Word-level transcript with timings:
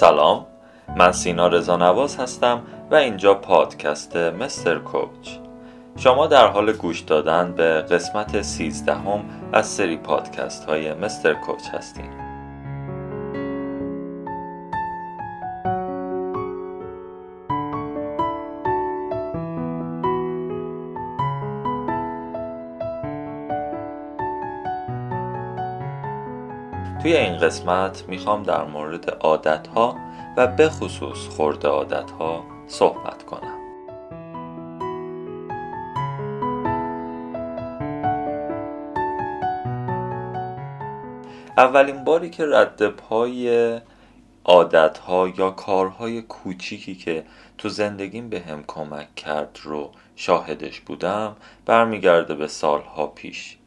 سلام 0.00 0.46
من 0.96 1.12
سینا 1.12 1.46
رضا 1.46 1.76
نواز 1.76 2.16
هستم 2.16 2.62
و 2.90 2.94
اینجا 2.94 3.34
پادکست 3.34 4.16
مستر 4.16 4.78
کوچ. 4.78 5.30
شما 5.96 6.26
در 6.26 6.46
حال 6.46 6.72
گوش 6.72 7.00
دادن 7.00 7.52
به 7.52 7.82
قسمت 7.82 8.42
13 8.42 8.94
هم 8.94 9.24
از 9.52 9.66
سری 9.66 9.96
پادکست 9.96 10.64
های 10.64 10.94
مستر 10.94 11.34
کوچ 11.34 11.68
هستیم 11.72 12.29
توی 27.02 27.16
این 27.16 27.38
قسمت 27.38 28.04
می‌خوام 28.08 28.42
در 28.42 28.64
مورد 28.64 29.10
عادت 29.10 29.66
ها 29.66 29.96
و 30.36 30.46
به 30.46 30.68
خصوص 30.68 31.28
خورده 31.28 31.68
عادت 31.68 32.10
ها 32.10 32.44
صحبت 32.66 33.22
کنم. 33.22 33.60
اولین 41.58 42.04
باری 42.04 42.30
که 42.30 42.46
رد 42.46 42.88
پای 42.88 43.80
عادت 44.44 44.98
ها 44.98 45.28
یا 45.28 45.50
کارهای 45.50 46.22
کوچیکی 46.22 46.94
که 46.94 47.24
تو 47.58 47.68
زندگیم 47.68 48.28
به 48.28 48.40
هم 48.40 48.64
کمک 48.66 49.14
کرد 49.14 49.58
رو 49.62 49.90
شاهدش 50.16 50.80
بودم 50.80 51.36
برمیگرده 51.66 52.34
به 52.34 52.46
سالها 52.46 53.06
پیش. 53.06 53.59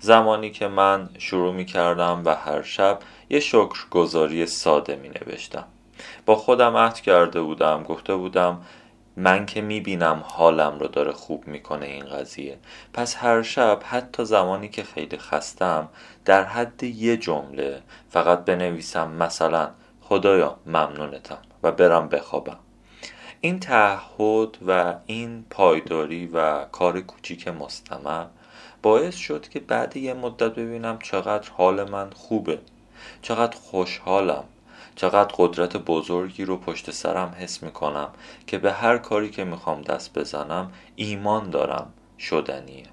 زمانی 0.00 0.50
که 0.50 0.68
من 0.68 1.08
شروع 1.18 1.54
می 1.54 1.64
کردم 1.64 2.22
و 2.24 2.34
هر 2.34 2.62
شب 2.62 2.98
یه 3.30 3.40
شکرگزاری 3.40 4.46
ساده 4.46 4.96
می 4.96 5.08
نوشتم 5.08 5.64
با 6.26 6.34
خودم 6.34 6.76
عهد 6.76 7.00
کرده 7.00 7.40
بودم 7.40 7.82
گفته 7.82 8.14
بودم 8.14 8.62
من 9.16 9.46
که 9.46 9.60
می 9.60 9.80
بینم 9.80 10.24
حالم 10.26 10.78
رو 10.78 10.86
داره 10.86 11.12
خوب 11.12 11.46
می‌کنه 11.46 11.86
این 11.86 12.04
قضیه. 12.04 12.58
پس 12.92 13.16
هر 13.16 13.42
شب 13.42 13.80
حتی 13.84 14.24
زمانی 14.24 14.68
که 14.68 14.82
خیلی 14.82 15.18
خستم 15.18 15.88
در 16.24 16.44
حد 16.44 16.82
یه 16.82 17.16
جمله 17.16 17.82
فقط 18.10 18.44
بنویسم 18.44 19.10
مثلا 19.10 19.70
خدایا 20.00 20.56
ممنونتم 20.66 21.38
و 21.62 21.72
برم 21.72 22.08
بخوابم. 22.08 22.58
این 23.40 23.60
تعهد 23.60 24.58
و 24.66 24.94
این 25.06 25.44
پایداری 25.50 26.26
و 26.26 26.64
کار 26.64 27.00
کوچیک 27.00 27.48
مستمر 27.48 28.26
باعث 28.82 29.16
شد 29.16 29.48
که 29.48 29.60
بعد 29.60 29.96
یه 29.96 30.14
مدت 30.14 30.54
ببینم 30.54 30.98
چقدر 30.98 31.50
حال 31.50 31.90
من 31.90 32.10
خوبه 32.10 32.58
چقدر 33.22 33.56
خوشحالم 33.56 34.44
چقدر 34.96 35.34
قدرت 35.38 35.76
بزرگی 35.76 36.44
رو 36.44 36.56
پشت 36.56 36.90
سرم 36.90 37.34
حس 37.38 37.62
می‌کنم 37.62 38.08
که 38.46 38.58
به 38.58 38.72
هر 38.72 38.98
کاری 38.98 39.30
که 39.30 39.44
می‌خوام 39.44 39.82
دست 39.82 40.18
بزنم 40.18 40.72
ایمان 40.96 41.50
دارم 41.50 41.92
شدنیه. 42.18 42.86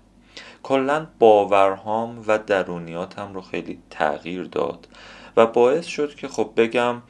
کلا 0.63 1.07
باورهام 1.19 2.23
و 2.27 2.37
درونیاتم 2.37 3.33
رو 3.33 3.41
خیلی 3.41 3.79
تغییر 3.89 4.43
داد 4.43 4.87
و 5.37 5.45
باعث 5.45 5.85
شد 5.85 6.15
که 6.15 6.27
خب 6.27 6.49
بگم 6.57 7.01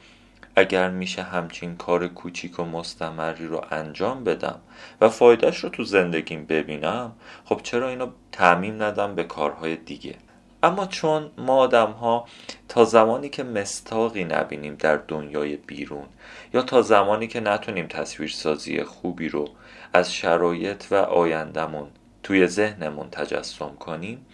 اگر 0.56 0.90
میشه 0.90 1.22
همچین 1.22 1.76
کار 1.76 2.08
کوچیک 2.08 2.58
و 2.58 2.64
مستمری 2.64 3.46
رو 3.46 3.64
انجام 3.70 4.24
بدم 4.24 4.60
و 5.00 5.08
فایدهش 5.08 5.58
رو 5.58 5.68
تو 5.68 5.84
زندگیم 5.84 6.46
ببینم 6.46 7.12
خب 7.44 7.60
چرا 7.62 7.88
اینو 7.88 8.08
تعمیم 8.32 8.82
ندم 8.82 9.14
به 9.14 9.24
کارهای 9.24 9.76
دیگه؟ 9.76 10.14
اما 10.62 10.86
چون 10.86 11.30
ما 11.38 11.56
آدم 11.56 11.90
ها 11.90 12.24
تا 12.68 12.84
زمانی 12.84 13.28
که 13.28 13.42
مستاقی 13.42 14.24
نبینیم 14.24 14.74
در 14.74 14.96
دنیای 14.96 15.56
بیرون 15.56 16.06
یا 16.54 16.62
تا 16.62 16.82
زمانی 16.82 17.26
که 17.26 17.40
نتونیم 17.40 17.86
تصویرسازی 17.86 18.82
خوبی 18.82 19.28
رو 19.28 19.48
از 19.92 20.14
شرایط 20.14 20.84
و 20.90 20.94
آیندهمون 20.94 21.88
توی 22.22 22.46
ذهنمون 22.46 23.10
تجسم 23.10 23.74
کنیم 23.80 24.26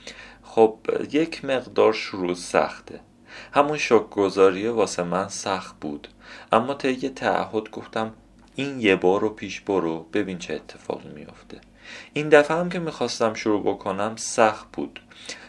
خب 0.42 0.78
یک 1.12 1.44
مقدار 1.44 1.92
شروع 1.92 2.34
سخته. 2.34 3.00
همون 3.52 3.78
گذاریه 4.10 4.70
واسه 4.70 5.02
من 5.02 5.28
سخت 5.28 5.74
بود. 5.80 6.08
اما 6.52 6.74
طی 6.74 7.08
تعهد 7.08 7.70
گفتم 7.70 8.12
این 8.54 8.80
یه 8.80 8.96
بار 8.96 9.20
رو 9.20 9.28
پیش 9.28 9.60
برو 9.60 10.06
ببین 10.12 10.38
چه 10.38 10.54
اتفاقی 10.54 11.08
میافته. 11.08 11.60
این 12.12 12.28
دفعه 12.28 12.56
هم 12.56 12.68
که 12.68 12.78
می‌خواستم 12.78 13.34
شروع 13.34 13.62
بکنم 13.62 14.16
سخت 14.16 14.66
بود. 14.72 15.00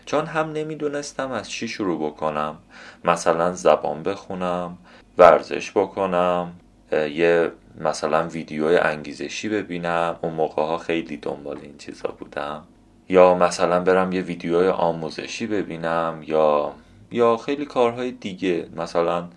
چون 0.06 0.26
هم 0.26 0.52
نمی‌دونستم 0.52 1.32
از 1.32 1.50
چی 1.50 1.68
شروع 1.68 2.12
بکنم. 2.12 2.58
مثلا 3.06 3.54
زبان 3.54 4.04
بخونم 4.04 4.78
ورزش 5.18 5.72
بکنم 5.72 6.52
یه 6.92 7.52
مثلا 7.80 8.28
ویدیو 8.28 8.80
انگیزشی 8.82 9.50
ببینم 9.50 10.16
اون 10.22 10.34
موقع 10.34 10.64
ها 10.64 10.78
خیلی 10.78 11.18
دنبال 11.18 11.58
این 11.62 11.78
چیزا 11.78 12.10
بودم. 12.20 12.64
یا 13.10 13.36
مثلا 13.36 13.80
برم 13.80 14.12
یه 14.12 14.22
ویدیوی 14.22 14.68
آموزشی 14.68 15.48
ببینم 15.48 16.24
یا 16.28 16.74
یا 17.12 17.38
خیلی 17.38 17.66
کارهای 17.66 18.12
دیگه 18.12 18.70
مثلا 18.76 19.28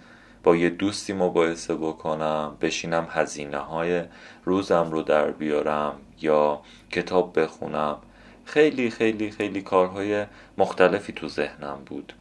با 0.43 0.57
یه 0.57 0.71
دوستی 0.71 1.12
مباحثه 1.12 1.75
بکنم 1.75 2.57
بشینم 2.61 3.09
هزینه 3.11 3.59
های 3.59 4.03
روزم 4.45 4.91
رو 4.91 5.03
در 5.03 5.31
بیارم 5.31 5.95
یا 6.21 6.61
کتاب 6.91 7.41
بخونم. 7.41 7.99
خیلی 8.45 8.91
خیلی 8.91 9.31
خیلی 9.31 9.63
کارهای 9.63 10.27
مختلفی 10.59 11.13
تو 11.13 11.29
ذهنم 11.29 11.79
بود. 11.87 12.13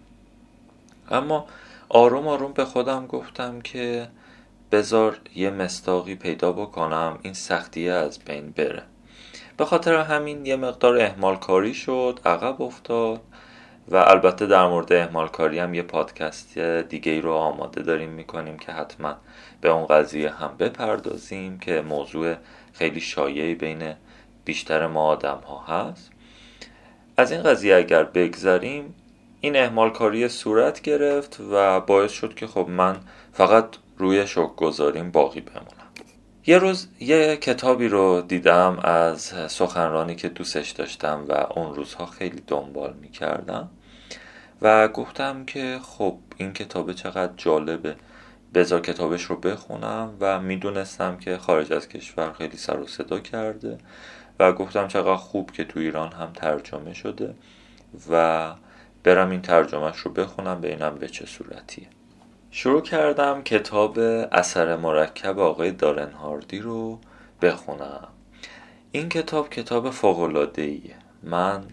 اما 1.12 1.46
آروم 1.90 2.28
آروم 2.28 2.54
به 2.54 2.66
خودم 2.66 3.08
گفتم 3.08 3.62
که 3.62 4.08
بذار 4.72 5.20
یه 5.36 5.50
مستاقی 5.50 6.16
پیدا 6.16 6.52
بکنم 6.52 7.20
این 7.22 7.34
سختیه 7.34 7.92
از 7.92 8.20
بین 8.20 8.50
بره. 8.52 8.84
به 9.58 9.66
خاطر 9.66 9.96
همین 9.96 10.46
یه 10.46 10.56
مقدار 10.56 10.98
احمال 10.98 11.36
کاری 11.36 11.74
شد 11.74 12.20
عقب 12.26 12.62
افتاد. 12.62 13.22
و 13.88 13.96
البته 13.96 14.48
در 14.48 14.68
مورد 14.68 14.94
احمال 14.94 15.28
کاری 15.28 15.60
هم 15.60 15.74
یه 15.74 15.82
پادکست 15.82 16.58
دیگه 16.60 17.12
ای 17.12 17.22
رو 17.22 17.34
آماده 17.34 17.82
داریم 17.82 18.10
می‌کنیم 18.10 18.58
که 18.58 18.72
حتما 18.72 19.16
به 19.62 19.70
اون 19.70 19.86
قضیه 19.86 20.30
هم 20.30 20.56
بپردازیم 20.60 21.60
که 21.60 21.82
موضوع 21.82 22.36
خیلی 22.74 23.00
شایعی 23.00 23.56
بین 23.56 23.94
بیشتر 24.46 24.88
ما 24.88 25.06
آدم 25.06 25.42
ها 25.48 25.60
هست. 25.60 26.12
از 27.18 27.32
این 27.32 27.44
قضیه 27.44 27.76
اگر 27.76 28.04
بگذاریم 28.04 28.96
این 29.42 29.56
احمال 29.56 29.90
کاری 29.90 30.28
صورت 30.28 30.82
گرفت 30.82 31.40
و 31.52 31.80
باعث 31.80 32.12
شد 32.12 32.34
که 32.36 32.48
خب 32.48 32.66
من 32.70 32.96
فقط 33.34 33.66
روی 33.98 34.28
شک 34.28 34.56
گذاریم 34.56 35.12
باقی 35.12 35.42
بمونم. 35.42 35.83
یه 36.46 36.58
روز 36.58 36.88
یه 37.00 37.38
کتابی 37.38 37.88
رو 37.88 38.22
دیدم 38.22 38.80
از 38.84 39.22
سخنرانی 39.48 40.16
که 40.16 40.30
دوستش 40.30 40.72
داشتم 40.72 41.26
و 41.30 41.32
اون 41.32 41.76
روزها 41.76 42.06
خیلی 42.06 42.44
دنبال 42.48 42.94
می‌کردم 43.02 43.70
و 44.62 44.88
گفتم 44.88 45.46
که 45.46 45.80
خب 45.84 46.18
این 46.38 46.54
کتاب 46.54 46.94
چقدر 46.94 47.34
جالبه 47.38 47.96
بذار 48.54 48.82
کتابش 48.82 49.24
رو 49.24 49.36
بخونم 49.36 50.18
و 50.20 50.40
می‌دونستم 50.40 51.18
که 51.18 51.38
خارج 51.38 51.74
از 51.74 51.90
کشور 51.90 52.34
خیلی 52.34 52.58
سر 52.58 52.80
و 52.80 52.88
صدا 52.88 53.20
کرده 53.20 53.78
و 54.40 54.54
گفتم 54.54 54.88
چقدر 54.88 55.16
خوب 55.16 55.52
که 55.52 55.64
تو 55.64 55.80
ایران 55.80 56.12
هم 56.12 56.32
ترجمه 56.34 56.94
شده 56.94 57.36
و 58.10 58.54
برم 59.04 59.30
این 59.30 59.42
ترجمهش 59.42 59.98
رو 59.98 60.12
بخونم 60.12 60.62
ببینم 60.62 60.96
به 60.96 61.08
چه 61.08 61.26
صورتیه. 61.26 61.88
شروع 62.56 62.82
کردم 62.82 63.42
کتاب 63.42 64.00
اثر 64.32 64.76
مرکب 64.76 65.40
آقای 65.40 65.72
دارنهاردی 65.72 66.60
رو 66.60 67.00
بخونم. 67.42 68.08
این 68.92 69.10
کتاب 69.10 69.50
کتاب 69.50 69.94
ایه 70.58 70.96
من 71.24 71.64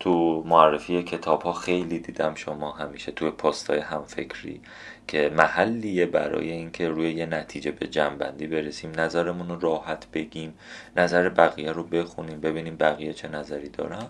تو 0.00 0.42
معرفی 0.46 1.02
کتاب 1.02 1.42
ها 1.42 1.52
خیلی 1.52 1.98
دیدم 1.98 2.34
شما 2.34 2.72
همیشه 2.72 3.12
توی 3.12 3.30
پستای 3.30 3.78
همفکری 3.78 4.60
که 5.06 5.32
محلیه 5.36 6.06
برای 6.06 6.50
اینکه 6.50 6.88
روی 6.88 7.12
یه 7.12 7.26
نتیجه 7.26 7.70
به 7.70 7.86
جنبندی 7.86 8.46
برسیم 8.46 8.92
نظرمون 9.00 9.48
رو 9.48 9.60
راحت 9.60 10.06
بگیم 10.12 10.54
نظر 10.96 11.28
بقیه 11.28 11.72
رو 11.72 11.82
بخونیم 11.82 12.40
ببینیم 12.40 12.76
بقیه 12.76 13.12
چه 13.12 13.28
نظری 13.28 13.68
دارن. 13.68 14.06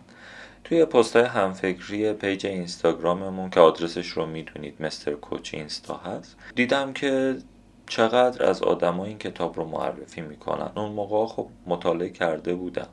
توی 0.68 0.84
پستای 0.84 1.24
همفکری 1.24 2.12
پیج 2.12 2.46
اینستاگراممون 2.46 3.50
که 3.50 3.60
آدرسش 3.60 4.08
رو 4.08 4.26
می‌دونید 4.26 4.82
مستر 4.82 5.12
کوچ 5.12 5.54
اینستا 5.54 5.96
هست 5.96 6.36
دیدم 6.54 6.92
که 6.92 7.36
چقدر 7.86 8.46
از 8.46 8.62
آدما 8.62 9.04
این 9.04 9.18
کتاب 9.18 9.56
رو 9.56 9.64
معرفی 9.64 10.20
می‌کنن 10.20 10.70
اون 10.76 10.92
موقع 10.92 11.26
خب 11.26 11.48
مطالعه 11.66 12.10
کرده 12.10 12.54
بودم 12.54 12.88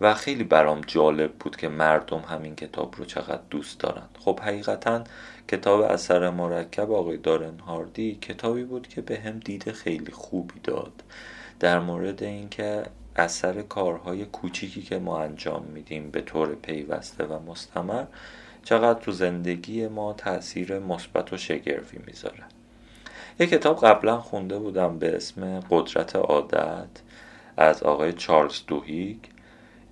و 0.00 0.14
خیلی 0.14 0.44
برام 0.44 0.80
جالب 0.86 1.32
بود 1.32 1.56
که 1.56 1.68
مردم 1.68 2.18
همین 2.18 2.56
کتاب 2.56 2.94
رو 2.98 3.04
چقدر 3.04 3.42
دوست 3.50 3.80
دارن. 3.80 4.06
خب 4.18 4.40
حقیقتا 4.40 5.04
کتاب 5.48 5.80
اثر 5.80 6.30
مرکب 6.30 6.92
آقای 6.92 7.16
دارن 7.16 7.58
هاردی 7.58 8.14
کتابی 8.14 8.64
بود 8.64 8.88
که 8.88 9.00
به 9.00 9.18
هم 9.20 9.38
دید 9.38 9.72
خیلی 9.72 10.12
خوبی 10.12 10.60
داد. 10.64 10.92
در 11.60 11.78
مورد 11.78 12.22
اینکه 12.22 12.82
اثر 13.16 13.62
کارهای 13.62 14.24
کوچیکی 14.24 14.82
که 14.82 14.98
ما 14.98 15.20
انجام 15.20 15.62
میدیم 15.62 16.10
به 16.10 16.20
طور 16.20 16.54
پیوسته 16.54 17.24
و 17.24 17.50
مستمر 17.50 18.04
چقدر 18.62 19.00
تو 19.00 19.12
زندگی 19.12 19.88
ما 19.88 20.12
تاثیر 20.12 20.78
مثبت 20.78 21.32
و 21.32 21.36
شگرفی 21.36 21.98
می‌ذاره. 22.06 22.44
یک 23.38 23.50
کتاب 23.50 23.84
قبلا 23.84 24.20
خونده 24.20 24.58
بودم 24.58 24.98
به 24.98 25.16
اسم 25.16 25.60
قدرت 25.70 26.16
عادت 26.16 26.88
از 27.56 27.82
آقای 27.82 28.12
چارلز 28.12 28.60
دوهیگ 28.66 29.18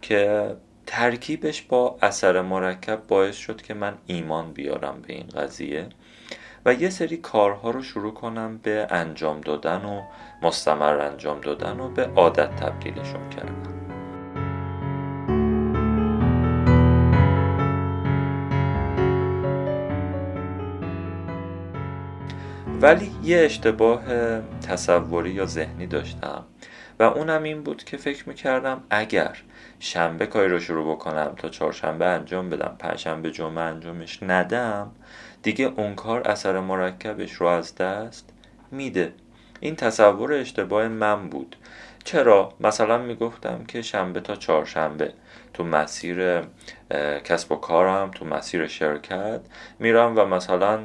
که 0.03 0.55
ترکیبش 0.87 1.63
با 1.63 1.99
اثر 2.03 2.43
مرکب 2.43 3.07
باعث 3.09 3.37
شد 3.37 3.63
که 3.63 3.75
من 3.75 3.95
ایمان 4.07 4.53
بیارم 4.53 5.03
به 5.07 5.13
این 5.13 5.27
قضیه 5.27 5.89
و 6.65 6.75
یه 6.75 6.91
سری 6.91 7.17
کارها 7.17 7.71
رو 7.71 7.83
شروع 7.83 8.15
کنم 8.15 8.61
به 8.63 8.87
انجام 8.91 9.41
دادن 9.41 9.85
و 9.85 10.03
مستمر 10.43 11.01
انجام 11.01 11.41
دادن 11.41 11.81
و 11.81 11.89
به 11.89 12.11
عادت 12.17 12.57
تبدیلشون 12.57 13.31
کردم 13.31 13.73
ولی 22.83 23.11
یه 23.23 23.39
اشتباه 23.39 24.03
تصوری 24.69 25.31
یا 25.31 25.47
ذهنی 25.47 25.87
داشتم 25.87 26.45
و 26.99 27.03
اونم 27.03 27.43
این 27.43 27.63
بود 27.63 27.85
که 27.85 27.97
فکر 27.97 28.29
می‌کردم 28.29 28.83
اگر 28.91 29.39
شنبه 29.81 30.27
کاری 30.27 30.49
رو 30.49 30.61
شروع 30.61 30.95
بکنم 30.95 31.35
تا 31.37 31.49
چهارشنبه 31.49 32.07
انجام 32.07 32.51
بدم 32.51 32.77
پنجشنبه 32.79 33.31
جمعه 33.31 33.65
انجامش 33.65 34.23
ندم 34.23 34.91
دیگه 35.43 35.73
اون 35.77 35.95
کار 35.95 36.29
اثر 36.29 36.61
مرکبش 36.61 37.33
رو 37.33 37.47
از 37.47 37.75
دست 37.75 38.33
میده. 38.71 39.13
این 39.63 39.77
تصور 39.77 40.33
اشتباه 40.33 40.89
من 40.89 41.29
بود. 41.29 41.57
چرا؟ 42.05 42.53
مثلا 42.61 42.99
می‌گفتم 42.99 43.65
که 43.69 43.83
شنبه 43.83 44.21
تا 44.21 44.37
چهارشنبه 44.37 45.13
تو 45.55 45.65
مسیر 45.65 46.41
کسب 47.25 47.53
و 47.53 47.57
کارم 47.57 48.11
تو 48.11 48.25
مسیر 48.25 48.67
شرکت 48.67 49.41
میرم 49.79 50.13
و 50.17 50.25
مثلا 50.25 50.79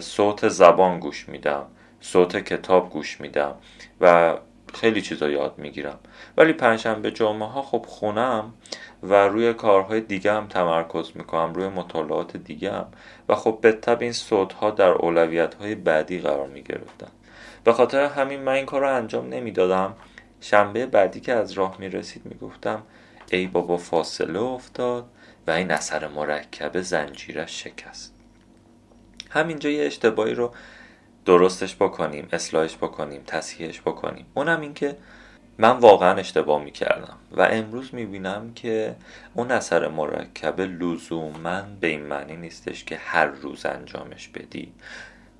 صوت 0.00 0.48
زبان 0.48 1.00
گوش 1.00 1.28
میدم 1.28 1.66
صوت 2.00 2.36
کتاب 2.36 2.90
گوش 2.90 3.20
میدم 3.20 3.54
و 4.00 4.34
خیلی 4.74 5.02
چیزا 5.02 5.28
یاد 5.28 5.54
می‌گیرم. 5.58 5.98
ولی 6.36 6.52
پنجشنبه 6.52 7.10
جمعه 7.10 7.48
ها 7.48 7.62
خب 7.62 7.84
خونم 7.88 8.54
و 9.02 9.14
روی 9.28 9.54
کارهای 9.54 10.00
دیگه 10.00 10.32
هم 10.32 10.46
تمرکز 10.46 11.10
می‌کنم 11.14 11.54
روی 11.54 11.68
مطالعات 11.68 12.36
دیگه 12.36 12.72
هم. 12.72 12.86
و 13.28 13.34
خب 13.34 13.58
به 13.60 13.72
طب 13.72 14.00
این 14.00 14.12
صوت 14.12 14.52
ها 14.52 14.70
در 14.70 14.90
اولویت 14.90 15.54
های 15.54 15.74
بعدی 15.74 16.18
قرار 16.18 16.46
می‌گرفتن 16.46 17.08
به 17.64 17.72
خاطر 17.72 18.04
همین 18.04 18.40
من 18.40 18.52
این 18.52 18.66
کار 18.66 18.80
رو 18.80 18.94
انجام 18.96 19.28
نمی‌دادم. 19.28 19.94
شنبه 20.40 20.86
بعدی 20.86 21.20
که 21.20 21.32
از 21.32 21.52
راه 21.52 21.76
می‌رسید 21.78 22.26
می‌گفتم 22.26 22.82
ای 23.32 23.46
بابا 23.46 23.76
فاصله 23.76 24.40
افتاد 24.40 25.06
و 25.46 25.50
این 25.50 25.70
اثر 25.70 26.08
مرکب 26.08 26.80
زنجیرش 26.80 27.64
شکست. 27.64 28.14
همینجا 29.30 29.70
یه 29.70 29.86
اشتباهی 29.86 30.34
رو 30.34 30.52
درستش 31.24 31.76
بکنیم 31.76 32.28
اصلاحش 32.32 32.76
بکنیم 32.76 33.22
تصحیحش 33.26 33.80
بکنیم. 33.80 34.26
اونم 34.34 34.60
این 34.60 34.74
که 34.74 34.96
من 35.58 35.70
واقعا 35.70 36.14
اشتباه 36.14 36.64
می‌کردم 36.64 37.16
و 37.32 37.42
امروز 37.42 37.94
می‌بینم 37.94 38.52
که 38.54 38.96
اون 39.34 39.50
اثر 39.50 39.88
مرکب 39.88 40.60
لزوما 40.60 41.62
به 41.80 41.86
این 41.86 42.02
معنی 42.02 42.36
نیستش 42.36 42.84
که 42.84 42.96
هر 42.96 43.26
روز 43.26 43.66
انجامش 43.66 44.28
بدی. 44.28 44.72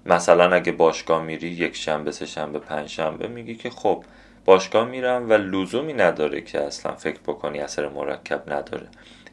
مثلا 0.07 0.55
اگه 0.55 0.73
باشگاه 0.73 1.23
میری 1.23 1.49
یک 1.49 1.77
شنبه 1.77 2.13
سه 2.13 2.27
شنبه 2.27 2.59
پنج 2.59 2.89
شنبه 2.89 3.29
میگی 3.29 3.55
که 3.55 3.71
خب 3.71 4.05
باشگاه 4.45 4.89
میرم 4.89 5.31
و 5.31 5.33
لزومی 5.33 5.93
نداره 5.93 6.41
که 6.41 6.61
اصلا 6.61 6.95
فکر 6.95 7.21
بکنی 7.27 7.59
اثر 7.59 7.89
مرکب 7.89 8.53
نداره. 8.53 8.87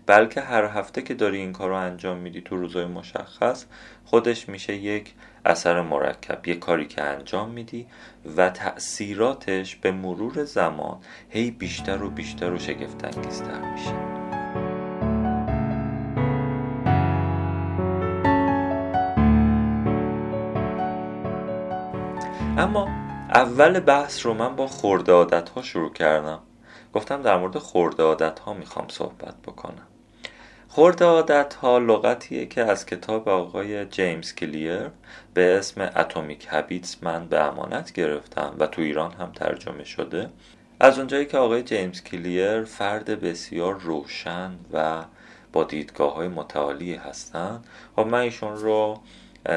بلکه 0.06 0.42
هر 0.42 0.64
هفته 0.66 1.02
که 1.02 1.14
داری 1.14 1.38
این 1.38 1.54
کار 1.54 1.70
رو 1.70 1.76
انجام 1.76 2.18
میدی 2.18 2.42
تو 2.42 2.56
روزای 2.56 2.86
مشخص 2.86 3.66
خودش 4.06 4.50
میشه 4.50 4.76
یک 4.76 5.14
اثر 5.46 5.82
مرکب 5.82 6.48
یه 6.48 6.56
کاری 6.56 6.88
که 6.88 7.02
انجام 7.02 7.50
میدی 7.50 7.88
و 8.38 8.50
تأثیراتش 8.50 9.76
به 9.76 9.92
مرور 9.92 10.44
زمان 10.44 10.98
هی 11.30 11.52
بیشتر 11.52 12.04
و 12.04 12.10
بیشتر 12.10 12.52
و 12.52 12.60
شگفتانگیزتر 12.60 13.72
میشه. 13.72 14.11
اما 22.62 22.88
اول 23.30 23.80
بحث 23.80 24.26
رو 24.26 24.34
من 24.34 24.56
با 24.56 24.68
خورده 24.68 25.12
عادت 25.12 25.50
ها 25.50 25.62
شروع 25.62 25.94
کردم. 25.94 26.40
گفتم 26.94 27.22
در 27.22 27.38
مورد 27.38 27.58
خورده 27.58 28.04
عادت 28.04 28.40
ها 28.40 28.54
می‌خوام 28.54 28.88
صحبت 28.88 29.36
بکنم. 29.48 29.88
خورده 30.68 31.06
عادت 31.06 31.54
ها 31.54 31.78
لغتیه 31.78 32.46
که 32.46 32.62
از 32.62 32.86
کتاب 32.86 33.30
آقای 33.30 33.86
جیمز 33.86 34.36
کلیر 34.36 34.90
به 35.34 35.58
اسم 35.58 35.82
اتمیک 35.82 36.48
هابیتس 36.48 36.98
من 37.02 37.28
به 37.28 37.40
امانت 37.40 37.94
گرفتم 37.94 38.56
و 38.60 38.68
تو 38.68 38.82
ایران 38.82 39.12
هم 39.12 39.32
ترجمه 39.32 39.84
شده. 39.84 40.30
از 40.80 40.98
اونجایی 40.98 41.26
که 41.26 41.38
آقای 41.38 41.64
جیمز 41.64 42.04
کلیر 42.04 42.64
فرد 42.64 43.06
بسیار 43.06 43.80
روشن 43.80 44.52
و 44.74 45.04
با 45.54 45.64
دیدگاه 45.64 46.16
های 46.16 46.28
متعالی 46.28 46.94
هستن 46.96 47.62
خب 47.96 48.08
من 48.08 48.20
ایشون 48.20 48.56
رو 48.58 49.02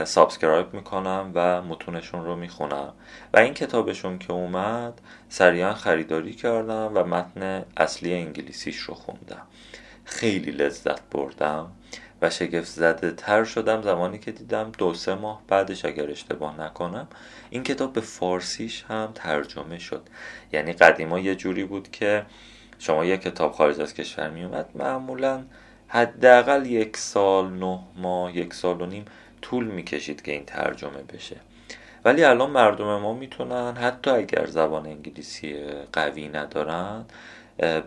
subscribe 0.04 0.74
می‌کنم 0.74 1.30
و 1.34 1.62
متونشون 1.62 2.24
رو 2.24 2.36
می‌خونم. 2.36 2.92
و 3.32 3.38
این 3.38 3.54
کتابشون 3.54 4.18
که 4.18 4.32
اومد 4.32 5.00
سریعا 5.28 5.74
خریداری 5.74 6.32
کردم 6.32 6.90
و 6.94 7.04
متن 7.04 7.64
اصلی 7.76 8.14
انگلیسیش 8.14 8.76
رو 8.76 8.94
خوندم. 8.94 9.42
خیلی 10.04 10.50
لذت 10.50 11.00
بردم 11.10 11.72
و 12.22 12.30
شگفت 12.30 12.68
زده 12.68 13.10
تر 13.10 13.44
شدم 13.44 13.82
زمانی 13.82 14.18
که 14.18 14.32
دیدم 14.32 14.72
دو 14.78 14.94
سه 14.94 15.14
ماه 15.14 15.42
بعدش 15.48 15.84
اگر 15.84 16.10
اشتباه 16.10 16.60
نکنم 16.60 17.08
این 17.50 17.62
کتاب 17.62 17.92
به 17.92 18.00
فارسیش 18.00 18.84
هم 18.88 19.12
ترجمه 19.14 19.78
شد. 19.78 20.02
یعنی 20.52 20.72
قدیما 20.72 21.18
یه 21.18 21.34
جوری 21.34 21.64
بود 21.64 21.90
که 21.90 22.26
شما 22.78 23.04
یه 23.04 23.16
کتاب 23.16 23.52
خارج 23.52 23.80
از 23.80 23.94
کشور 23.94 24.30
می 24.30 24.44
اومد 24.44 24.70
معمولا 24.74 25.44
حداقل 25.88 26.66
یک 26.66 26.96
سال 26.96 27.52
نه 27.52 27.78
ماه 27.96 28.36
یک 28.36 28.54
سال 28.54 28.80
و 28.80 28.86
نیم 28.86 29.04
طول 29.44 29.64
می‌کشید 29.64 30.22
که 30.22 30.32
این 30.32 30.44
ترجمه 30.44 31.02
بشه. 31.12 31.36
ولی 32.04 32.24
الان 32.24 32.50
مردم 32.50 32.84
ما 32.84 33.14
می‌تونن 33.14 33.76
حتی 33.76 34.10
اگر 34.10 34.46
زبان 34.46 34.86
انگلیسی 34.86 35.54
قوی 35.92 36.28
ندارن 36.28 37.04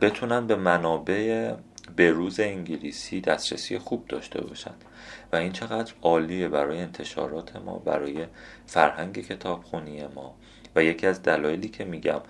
بتونن 0.01 0.47
به 0.47 0.55
منابع 0.55 1.53
به 1.95 2.11
روز 2.11 2.39
انگلیسی 2.39 3.21
دسترسی 3.21 3.77
خوب 3.77 4.07
داشته 4.07 4.41
باشند 4.41 4.85
و 5.33 5.35
این 5.35 5.51
چقدر 5.51 5.93
عالیه 6.01 6.47
برای 6.47 6.79
انتشارات 6.79 7.55
ما 7.55 7.77
برای 7.77 8.25
فرهنگ 8.65 9.27
کتابخونی 9.27 10.07
ما. 10.15 10.35
و 10.75 10.83
یکی 10.83 11.07
از 11.07 11.23
دلایلی 11.23 11.69
که 11.69 11.85
میگم 11.85 12.21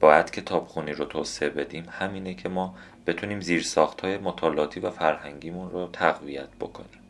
باید 0.00 0.30
کتابخونی 0.30 0.92
رو 0.92 1.04
توسعه 1.04 1.48
بدیم 1.48 1.86
همینه 1.90 2.34
که 2.34 2.48
ما 2.48 2.74
بتونیم 3.06 3.40
زیرساخت 3.40 4.00
های 4.00 4.18
مطالعاتی 4.18 4.80
و 4.80 4.90
فرهنگیمون 4.90 5.70
رو 5.70 5.88
تقویت 5.92 6.48
بکنیم. 6.60 7.01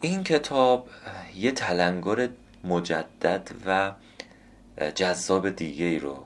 این 0.00 0.24
کتاب 0.24 0.88
یه 1.36 1.52
تلنگر 1.52 2.28
مجدد 2.64 3.50
و 3.66 3.92
جذاب 4.94 5.50
دیگه 5.50 5.84
ای 5.84 5.98
رو 5.98 6.24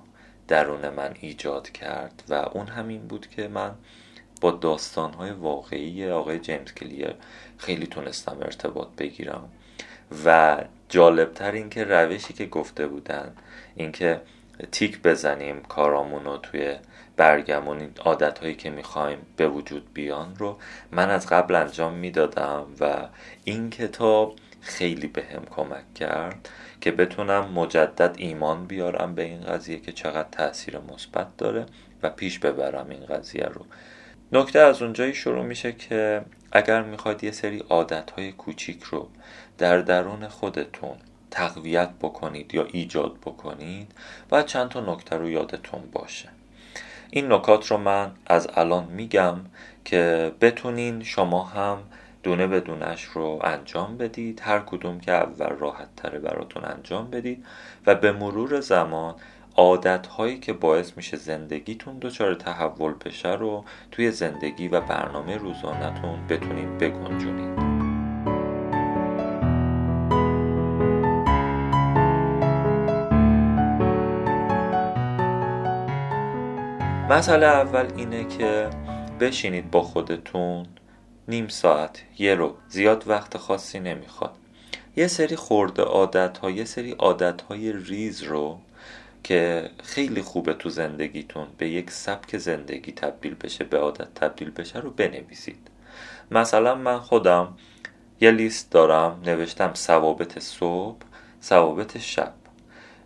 درون 0.49 0.89
من 0.89 1.15
ایجاد 1.21 1.71
کرد 1.71 2.23
و 2.29 2.35
اون 2.35 2.67
همین 2.67 3.07
بود 3.07 3.27
که 3.27 3.49
من 3.49 3.75
با 4.41 4.51
داستانهای 4.51 5.31
واقعی 5.31 6.09
آقای 6.09 6.39
جیمز 6.39 6.73
کلیر 6.73 7.15
خیلی 7.59 7.87
تونستم 7.87 8.37
ارتباط 8.41 8.89
بگیرم. 8.99 9.49
و 10.25 10.59
جالبتر 10.89 11.53
این 11.53 11.71
که 11.71 11.85
روشی 11.85 12.35
که 12.35 12.47
گفته 12.47 12.87
بودن 12.87 13.37
اینکه 13.75 14.21
تیک 14.73 15.03
بزنیم 15.03 15.63
کارامون 15.63 16.39
توی 16.39 16.77
برگمون 17.17 17.91
عادت 18.05 18.39
هایی 18.39 18.55
که 18.55 18.71
می‌خوایم 18.71 19.19
به 19.37 19.49
وجود 19.49 19.95
بیان 19.95 20.37
رو 20.37 20.59
من 20.93 21.11
از 21.11 21.27
قبل 21.27 21.55
انجام 21.55 21.95
می‌دادم 21.95 22.67
و 22.81 23.09
این 23.45 23.71
کتاب 23.71 24.37
خیلی 24.61 25.07
به 25.07 25.23
هم 25.23 25.45
کمک 25.45 25.95
کرد 25.95 26.49
که 26.81 26.91
بتونم 26.91 27.53
مجدد 27.53 28.15
ایمان 28.19 28.67
بیارم 28.67 29.15
به 29.15 29.23
این 29.23 29.41
قضیه 29.41 29.79
که 29.79 29.93
چقدر 29.93 30.29
تاثیر 30.33 30.79
مثبت 30.79 31.37
داره 31.37 31.67
و 32.03 32.11
پیش 32.11 32.39
ببرم 32.39 32.87
این 32.91 33.07
قضیه 33.07 33.45
رو. 33.45 33.67
نکته 34.33 34.59
از 34.59 34.83
اونجایی 34.83 35.15
شروع 35.15 35.45
میشه 35.45 35.73
که 35.73 36.25
اگر 36.53 36.83
می‌خواید 36.83 37.25
یه 37.25 37.31
سری 37.31 37.59
عادتهای 37.59 38.33
کوچیک 38.33 38.83
رو 38.83 39.09
در 39.59 39.79
درون 39.79 40.29
خودتون 40.29 40.97
تقویت 41.31 41.91
بکنید 42.01 42.55
یا 42.55 42.65
ایجاد 42.65 43.17
بکنید 43.17 43.93
باید 44.29 44.47
چند 44.47 44.69
تا 44.69 44.95
نکته 44.95 45.17
رو 45.17 45.31
یادتون 45.31 45.81
باشه. 45.93 46.29
این 47.15 47.33
نکات 47.33 47.67
رو 47.67 47.77
من 47.77 48.11
از 48.27 48.49
الان 48.55 48.85
میگم 48.85 49.37
که 49.85 50.33
بتونین 50.41 51.03
شما 51.03 51.45
هم 51.45 51.79
دونه 52.23 52.47
به 52.47 52.61
دونش 52.61 53.05
رو 53.05 53.41
انجام 53.45 53.97
بدید. 53.97 54.41
هر 54.45 54.59
کدوم 54.59 55.01
که 55.01 55.13
اول 55.13 55.49
راحت 55.49 55.89
تره 55.97 56.19
براتون 56.19 56.65
انجام 56.65 57.11
بدید. 57.11 57.45
و 57.87 57.95
به 57.95 58.13
مرور 58.13 58.61
زمان 58.61 59.15
عادت 59.57 60.07
هایی 60.07 60.39
که 60.39 60.53
باعث 60.53 60.93
میشه 60.97 61.17
زندگیتون 61.17 61.99
دچار 61.99 62.35
تحول 62.35 62.95
بشه 63.05 63.33
رو 63.33 63.65
توی 63.91 64.11
زندگی 64.11 64.69
و 64.69 64.81
برنامه 64.81 65.37
روزانهتون 65.37 66.27
بتونید 66.27 66.79
بگنجونید. 66.79 67.82
مسئله 77.13 77.47
اول 77.47 77.87
اینه 77.97 78.25
که 78.25 78.71
بشینید 79.21 79.71
با 79.71 79.83
خودتون 79.83 80.67
نیم 81.29 81.49
ساعت 81.49 82.03
یه 82.19 82.35
رو 82.35 82.57
زیاد 82.69 83.09
وقت 83.09 83.37
خاصی 83.37 83.81
نمی‌خواد. 83.81 84.35
یه 84.97 85.07
سری 85.07 85.37
خورده 85.37 85.83
عادت 85.83 86.39
ها 86.39 86.51
یه 86.51 86.65
سری 86.65 86.91
عادت 86.91 87.43
های 87.43 87.73
ریز 87.73 88.23
رو 88.23 88.59
که 89.25 89.71
خیلی 89.83 90.23
خوبه 90.23 90.55
تو 90.55 90.69
زندگیتون 90.69 91.47
به 91.59 91.69
یک 91.69 91.91
سبک 91.91 92.37
زندگی 92.39 92.93
تبدیل 92.93 93.35
بشه 93.35 93.65
به 93.65 93.79
عادت 93.79 94.15
تبدیل 94.15 94.51
بشه 94.51 94.79
رو 94.79 94.91
بنویسید. 94.91 95.69
مثلا 96.31 96.75
من 96.75 96.99
خودم 96.99 97.55
یه 98.21 98.31
لیست 98.31 98.71
دارم 98.71 99.21
نوشتم 99.27 99.75
ثوابت 99.75 100.39
صبح 100.39 100.97
ثوابت 101.43 101.99
شب 101.99 102.33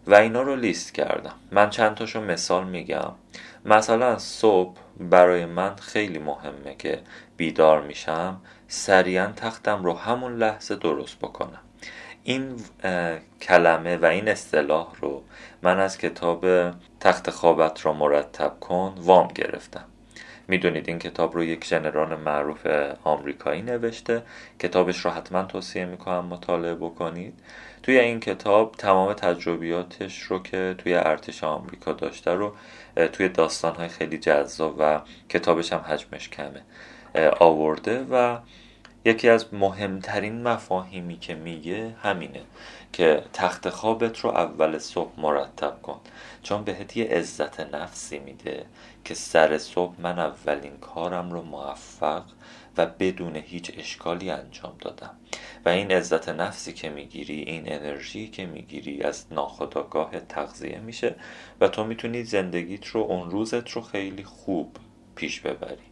و 0.07 0.15
اینا 0.15 0.43
رو 0.43 0.57
لیست 0.57 0.95
کردم. 0.95 1.35
من 1.51 1.71
چند 1.71 1.95
تاشو 1.95 2.21
مثال 2.21 2.65
میگم. 2.65 3.13
مثلا 3.67 4.19
صبح 4.19 4.77
برای 5.01 5.47
من 5.47 5.77
خیلی 5.77 6.19
مهمه 6.19 6.75
که 6.79 7.03
بیدار 7.37 7.83
میشم 7.83 8.41
سریعا 8.69 9.33
تختم 9.37 9.85
رو 9.85 9.93
همون 9.93 10.37
لحظه 10.37 10.77
درست 10.77 11.19
بکنم. 11.19 11.61
این 12.25 12.57
کلمه 13.41 13.97
و 13.97 14.05
این 14.05 14.29
اصطلاح 14.29 14.87
رو 15.01 15.23
من 15.63 15.81
از 15.81 15.99
کتاب 15.99 16.47
تخت 17.01 17.31
خوابت 17.31 17.87
را 17.87 17.93
مرتب 17.93 18.61
کن 18.61 18.95
وام 18.97 19.29
گرفتم. 19.29 19.85
می‌دونید 20.49 20.89
این 20.89 20.99
کتاب 20.99 21.35
رو 21.35 21.45
یک 21.45 21.65
ژنرال 21.65 22.17
معروف 22.17 22.67
آمریکایی 23.05 23.63
نوشته. 23.63 24.23
کتابش 24.59 24.99
رو 24.99 25.11
حتما 25.11 25.43
توصیه 25.43 25.85
می‌کنم 25.85 26.25
مطالعه 26.25 26.75
بکنید. 26.75 27.35
توی 27.83 27.99
این 27.99 28.21
کتاب 28.21 28.73
تمام 28.79 29.13
تجربیاتش 29.13 30.23
رو 30.23 30.43
که 30.43 30.75
توی 30.79 30.95
ارتش 30.95 31.45
آمریکا 31.45 31.93
داشته 31.93 32.31
رو 32.31 32.55
توی 33.13 33.29
داستانهای 33.29 33.89
خیلی 33.89 34.19
جذاب 34.19 34.75
و 34.79 35.01
کتابش 35.29 35.73
هم 35.73 35.79
حجمش 35.79 36.29
کمه 36.29 36.63
آورده 37.41 38.07
و 38.11 38.39
یکی 39.05 39.29
از 39.29 39.55
مهمترین 39.55 40.43
مفاهیمی 40.43 41.19
که 41.19 41.35
میگه 41.35 41.97
همینه 42.03 42.41
که 42.93 43.23
تخت 43.33 43.69
خوابت 43.69 44.19
رو 44.19 44.31
اول 44.31 44.79
صبح 44.79 45.21
مرتب 45.21 45.83
کن. 45.83 46.01
چون 46.43 46.65
بهت 46.65 46.97
یه 46.97 47.05
عزت 47.05 47.61
نفسی 47.61 48.19
میده 48.19 48.65
که 49.07 49.15
سر 49.15 49.59
صبح 49.59 49.95
من 49.99 50.19
اولین 50.19 50.77
کارم 50.77 51.31
رو 51.33 51.43
موفق 51.43 52.23
و 52.77 52.87
بدون 52.87 53.37
هیچ 53.37 53.73
اشکالی 53.77 54.31
انجام 54.31 54.73
دادم. 54.81 55.11
و 55.65 55.69
این 55.69 55.93
عزت 55.93 56.29
نفسی 56.29 56.73
که 56.73 56.91
می‌گیری 56.91 57.35
این 57.35 57.73
انرژی 57.73 58.29
که 58.29 58.47
می‌گیری 58.47 59.03
از 59.03 59.27
ناخداگاه 59.31 60.21
تغذیه 60.21 60.79
میشه 60.79 61.15
و 61.61 61.69
تو 61.69 61.85
می‌تونی 61.85 62.25
زندگیت 62.25 62.87
رو 62.87 63.01
اون 63.01 63.31
روزت 63.31 63.71
رو 63.71 63.83
خیلی 63.83 64.25
خوب 64.25 64.77
پیش 65.15 65.41
ببری. 65.41 65.87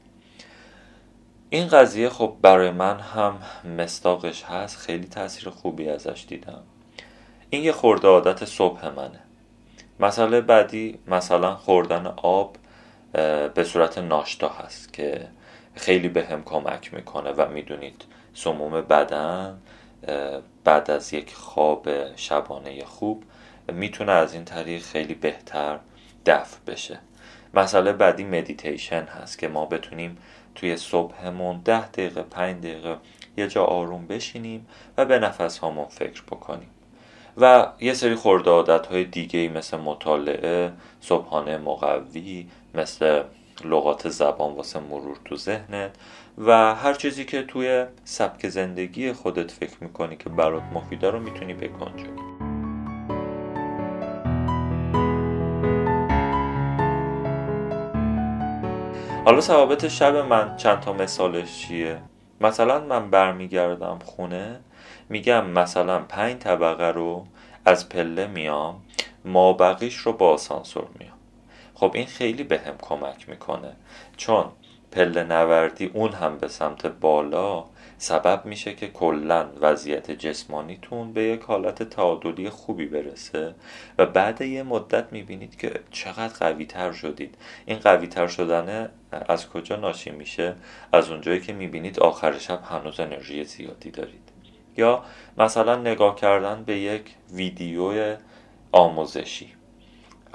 این 1.50 1.68
قضیه 1.68 2.08
خب 2.08 2.36
برای 2.42 2.70
من 2.70 3.00
هم 3.00 3.38
مستاقش 3.78 4.42
هست. 4.42 4.76
خیلی 4.76 5.06
تاثیر 5.06 5.50
خوبی 5.50 5.88
ازش 5.88 6.24
دیدم. 6.28 6.62
این 7.50 7.64
یه 7.64 7.72
خورده 7.72 8.08
عادت 8.08 8.44
صبح 8.44 8.88
منه. 8.88 9.20
مسئله 10.00 10.40
بعدی 10.40 10.98
مثلا 11.06 11.56
خوردن 11.56 12.06
آب 12.06 12.56
به 13.54 13.64
صورت 13.64 13.98
ناشتا 13.98 14.48
هست 14.48 14.92
که 14.92 15.28
خیلی 15.74 16.08
به 16.08 16.24
هم 16.24 16.44
کمک 16.44 16.94
می‌کنه 16.94 17.30
و 17.30 17.48
می‌دونید 17.48 18.04
سموم 18.34 18.80
بدن 18.80 19.58
بعد 20.64 20.90
از 20.90 21.14
یک 21.14 21.34
خواب 21.34 22.16
شبانه 22.16 22.84
خوب 22.84 23.24
می‌تونه 23.72 24.12
از 24.12 24.34
این 24.34 24.44
طریق 24.44 24.82
خیلی 24.82 25.14
بهتر 25.14 25.78
دفع 26.26 26.56
بشه. 26.66 26.98
مسئله 27.54 27.92
بعدی 27.92 28.24
مدیتیشن 28.24 29.02
هست 29.02 29.38
که 29.38 29.48
ما 29.48 29.66
بتونیم 29.66 30.18
توی 30.54 30.76
صبحمون 30.76 31.60
ده 31.64 31.88
دقیقه 31.88 32.22
پنج 32.22 32.56
دقیقه 32.62 32.96
یه 33.36 33.48
جا 33.48 33.64
آروم 33.64 34.06
بشینیم 34.06 34.66
و 34.96 35.04
به 35.04 35.18
نفس 35.18 35.58
هامون 35.58 35.86
فکر 35.86 36.22
بکنیم. 36.22 36.70
و 37.36 37.66
یه 37.80 37.94
سری 37.94 38.14
خورده 38.14 38.50
عادت 38.50 38.86
های 38.86 39.04
دیگه 39.04 39.48
مثل 39.48 39.76
مطالعه 39.76 40.72
صبحانه 41.00 41.58
مقوی 41.58 42.46
مثل 42.74 43.22
لغات 43.64 44.08
زبان 44.08 44.54
واسه 44.54 44.80
مرور 44.80 45.16
تو 45.24 45.36
ذهنت 45.36 45.90
و 46.38 46.74
هر 46.74 46.94
چیزی 46.94 47.24
که 47.24 47.42
توی 47.42 47.86
سبک 48.04 48.48
زندگی 48.48 49.12
خودت 49.12 49.50
فکر 49.50 49.76
می‌کنی 49.80 50.16
که 50.16 50.28
برات 50.28 50.62
مفیده 50.62 51.10
رو 51.10 51.20
می‌تونی 51.20 51.54
بکنجونی 51.54 52.20
حالا 59.24 59.40
ثوابت 59.40 59.88
شب 59.88 60.16
من 60.16 60.56
چند 60.56 60.80
تا 60.80 60.92
مثالش 60.92 61.58
چیه؟ 61.58 61.98
مثلا 62.40 62.80
من 62.80 63.10
برمیگردم 63.10 63.98
خونه 64.04 64.60
میگم 65.08 65.46
مثلا 65.46 65.98
پنج 65.98 66.38
طبقه 66.38 66.90
رو 66.90 67.26
از 67.64 67.88
پله 67.88 68.26
میام 68.26 68.82
ما 69.24 69.52
بقیش 69.52 69.96
رو 69.96 70.12
با 70.12 70.32
آسانسور 70.32 70.86
میام 70.98 71.13
خب 71.74 71.90
این 71.94 72.06
خیلی 72.06 72.42
به 72.44 72.58
هم 72.58 72.74
کمک 72.82 73.28
می‌کنه. 73.28 73.72
چون 74.16 74.44
پله 74.92 75.24
نوردی 75.24 75.90
اون 75.94 76.12
هم 76.12 76.38
به 76.38 76.48
سمت 76.48 76.86
بالا 76.86 77.64
سبب 77.98 78.44
میشه 78.44 78.74
که 78.74 78.88
کلا 78.88 79.48
وضعیت 79.60 80.10
جسمانیتون 80.10 81.12
به 81.12 81.22
یک 81.22 81.40
حالت 81.40 81.82
تعادلی 81.82 82.50
خوبی 82.50 82.86
برسه 82.86 83.54
و 83.98 84.06
بعد 84.06 84.40
یه 84.40 84.62
مدت 84.62 85.12
می‌بینید 85.12 85.58
که 85.58 85.80
چقدر 85.90 86.34
قوی 86.40 86.66
تر 86.66 86.92
شدید. 86.92 87.34
این 87.66 87.78
قوی 87.78 88.06
تر 88.06 88.26
شدن 88.26 88.88
از 89.28 89.48
کجا 89.48 89.76
ناشی 89.76 90.10
میشه؟ 90.10 90.54
از 90.92 91.10
اونجایی 91.10 91.40
که 91.40 91.52
می‌بینید 91.52 92.00
آخر 92.00 92.38
شب 92.38 92.60
هنوز 92.64 93.00
انرژی 93.00 93.44
زیادی 93.44 93.90
دارید. 93.90 94.28
یا 94.76 95.04
مثلا 95.38 95.76
نگاه 95.76 96.16
کردن 96.16 96.64
به 96.64 96.78
یک 96.78 97.14
ویدیو 97.32 98.16
آموزشی. 98.72 99.52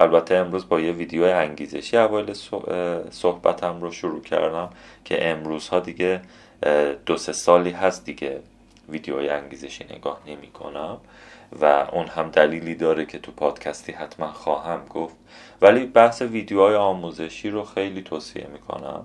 البته 0.00 0.34
امروز 0.34 0.68
با 0.68 0.80
یه 0.80 0.92
ویدیو 0.92 1.24
انگیزشی 1.24 1.96
اول 1.96 2.32
صحبتم 3.10 3.80
رو 3.80 3.92
شروع 3.92 4.22
کردم 4.22 4.70
که 5.04 5.30
امروز 5.30 5.68
ها 5.68 5.80
دیگه 5.80 6.22
دو 7.06 7.16
سه 7.16 7.32
سالی 7.32 7.70
هست 7.70 8.04
دیگه 8.04 8.40
ویدیوهای 8.88 9.28
انگیزشی 9.28 9.84
نگاه 9.84 10.20
نمی 10.26 10.46
کنم 10.46 10.98
و 11.60 11.64
اون 11.92 12.06
هم 12.06 12.30
دلیلی 12.30 12.74
داره 12.74 13.06
که 13.06 13.18
تو 13.18 13.32
پادکستی 13.32 13.92
حتما 13.92 14.32
خواهم 14.32 14.84
گفت. 14.84 15.16
ولی 15.62 15.86
بحث 15.86 16.22
ویدیوهای 16.22 16.74
آموزشی 16.74 17.50
رو 17.50 17.64
خیلی 17.64 18.02
توصیه 18.02 18.46
می‌کنم. 18.52 19.04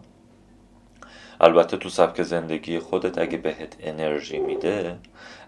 البته 1.42 1.78
تو 1.78 1.90
سبک 1.90 2.24
زندگی 2.24 2.80
خودت 2.80 3.18
اگه 3.18 3.38
بهت 3.38 3.76
انرژی 3.80 4.40
میده 4.40 4.98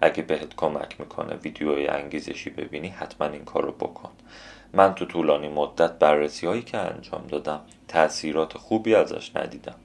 اگه 0.02 0.24
بهت 0.24 0.56
کمک 0.56 1.00
می‌کنه 1.00 1.36
ویدیوهای 1.36 1.88
انگیزشی 1.88 2.50
ببینی 2.50 2.88
حتما 2.88 3.28
این 3.28 3.46
کار 3.46 3.64
رو 3.64 3.72
بکن. 3.72 4.10
من 4.74 4.96
تو 4.96 5.06
طولانی 5.06 5.48
مدت 5.48 5.92
بررسی 5.92 6.48
هایی 6.48 6.62
که 6.62 6.78
انجام 6.78 7.28
دادم 7.28 7.60
تاثیرات 7.88 8.58
خوبی 8.58 8.96
ازش 8.96 9.36
ندیدم. 9.36 9.76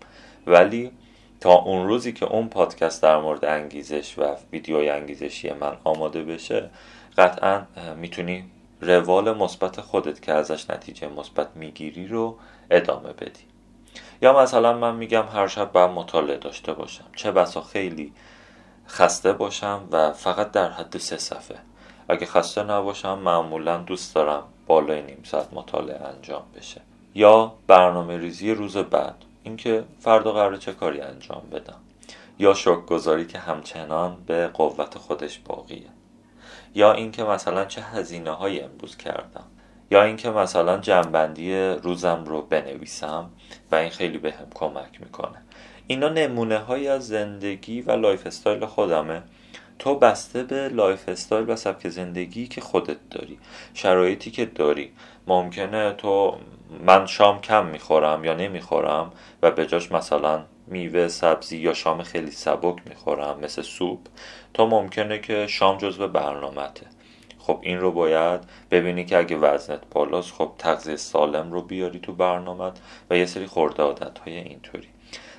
ولی 0.47 0.93
تا 1.41 1.53
اون 1.53 1.87
روزی 1.87 2.13
که 2.13 2.27
اون 2.27 2.49
پادکست 2.49 3.03
در 3.03 3.19
مورد 3.19 3.45
انگیزش 3.45 4.19
و 4.19 4.37
ویدیوی 4.53 4.91
انگیزشی 4.91 5.53
من 5.53 5.77
آماده 5.85 6.23
بشه 6.23 6.71
قطعا 7.19 7.63
می‌تونی 7.97 8.45
روال 8.81 9.37
مثبت 9.37 9.81
خودت 9.81 10.23
که 10.23 10.33
ازش 10.33 10.71
نتیجه 10.71 11.09
مثبت 11.09 11.49
می‌گیری 11.55 12.07
رو 12.07 12.37
ادامه 12.71 13.13
بدی. 13.13 13.45
یا 14.23 14.43
مثلا 14.43 14.79
من 14.79 14.95
میگم 14.95 15.25
هر 15.33 15.47
شب 15.47 15.73
باید 15.73 15.91
مطالعه 15.91 16.37
داشته 16.37 16.73
باشم. 16.73 17.05
چه 17.17 17.33
بسا 17.33 17.61
خیلی 17.61 18.13
خسته 18.89 19.33
باشم 19.33 19.89
و 19.91 20.13
فقط 20.13 20.51
در 20.51 20.71
حد 20.71 20.99
سه 20.99 21.17
صفحه. 21.17 21.59
اگه 22.09 22.27
خسته 22.27 22.63
نباشم 22.63 23.19
معمولا 23.19 23.77
دوست 23.77 24.15
دارم 24.15 24.43
بالای 24.67 25.03
نیم 25.03 25.23
ساعت 25.25 25.53
مطالعه 25.53 26.07
انجام 26.07 26.43
بشه. 26.57 26.81
یا 27.15 27.53
برنامه 27.67 28.19
ریزی 28.19 28.55
روز 28.55 28.77
بعد 28.77 29.15
اینکه 29.43 29.85
فردا 30.01 30.33
قرار 30.33 30.57
چه 30.57 30.73
کاری 30.73 31.01
انجام 31.01 31.43
بدم. 31.53 31.77
یا 32.39 32.55
شک 32.55 32.87
گذاری 32.87 33.27
که 33.27 33.39
همچنان 33.39 34.17
به 34.27 34.49
قوت 34.49 34.99
خودش 34.99 35.39
باقیه. 35.39 35.89
یا 36.75 36.93
اینکه 36.93 37.25
مثلا 37.25 37.65
چه 37.65 37.83
هزینه 37.83 38.31
های 38.31 38.61
امروز 38.61 38.97
کردم. 38.97 39.45
یا 39.91 40.03
اینکه 40.03 40.31
مثلا 40.31 40.79
جمع‌بندی 40.79 41.57
روزم 41.57 42.25
رو 42.27 42.43
بنویسم 42.43 43.31
و 43.73 43.75
این 43.75 43.91
خیلی 43.91 44.19
بهم 44.19 44.35
کمک 44.55 45.01
می‌کنه. 45.01 45.43
اینا 45.87 46.09
نمونه 46.09 46.59
های 46.59 46.89
از 46.89 47.09
زندگی 47.09 47.81
و 47.81 47.91
lifestyle 47.93 48.67
خودمه. 48.67 49.23
تو 49.79 49.95
بسته 49.95 50.43
به 50.43 50.69
lifestyle 50.69 51.51
و 51.51 51.57
سبک 51.57 51.89
زندگی 51.89 52.47
که 52.47 52.61
خودت 52.61 53.11
داری 53.11 53.39
شرایطی 53.75 54.31
که 54.31 54.45
داری. 54.45 54.93
ممکنه 55.27 55.93
تو 55.93 56.37
من 56.87 57.07
شام 57.07 57.41
کم 57.41 57.67
می‌خورم 57.67 58.25
یا 58.25 58.35
نمی‌خورم 58.35 59.13
و 59.43 59.51
به 59.51 59.67
جاش 59.67 59.93
مثلا 59.93 60.45
میوه 60.67 61.09
سبزی 61.09 61.57
یا 61.57 61.75
شام 61.75 62.03
خیلی 62.03 62.31
سبک 62.31 62.77
می‌خورم 62.89 63.41
مثل 63.41 63.63
سوپ. 63.63 64.01
تو 64.55 64.67
ممکنه 64.67 65.19
که 65.19 65.47
شام 65.47 65.79
جزو 65.79 66.09
برنامته 66.09 66.87
خب 67.39 67.59
این 67.63 67.81
رو 67.81 67.93
باید 67.93 68.41
ببینی 68.71 69.05
که 69.05 69.19
اگه 69.19 69.37
وزنت 69.37 69.81
بالاست 69.91 70.33
خب 70.33 70.53
تغذیه 70.59 70.97
سالم 70.97 71.53
رو 71.53 71.63
بیاری 71.63 71.99
تو 71.99 72.13
برنامه 72.13 72.73
و 73.11 73.17
یه 73.17 73.27
سری 73.27 73.47
خورده 73.47 73.83
عادت 73.83 74.19
های 74.19 74.37
اینطوری. 74.39 74.89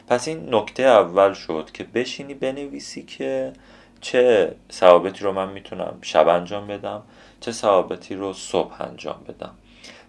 پس 0.08 0.28
این 0.28 0.56
نکته 0.56 0.84
اول 0.84 1.34
شد 1.34 1.70
که 1.74 1.84
بشینی 1.84 2.34
بنویسی 2.34 3.04
که 3.04 3.54
چه 4.03 4.55
ثوابتی 4.72 5.24
رو 5.24 5.31
من 5.31 5.50
می‌تونم 5.50 5.98
شب 6.01 6.27
انجام 6.27 6.67
بدم 6.67 7.03
چه 7.39 7.51
ثوابتی 7.51 8.15
رو 8.15 8.33
صبح 8.33 8.81
انجام 8.81 9.24
بدم. 9.27 9.51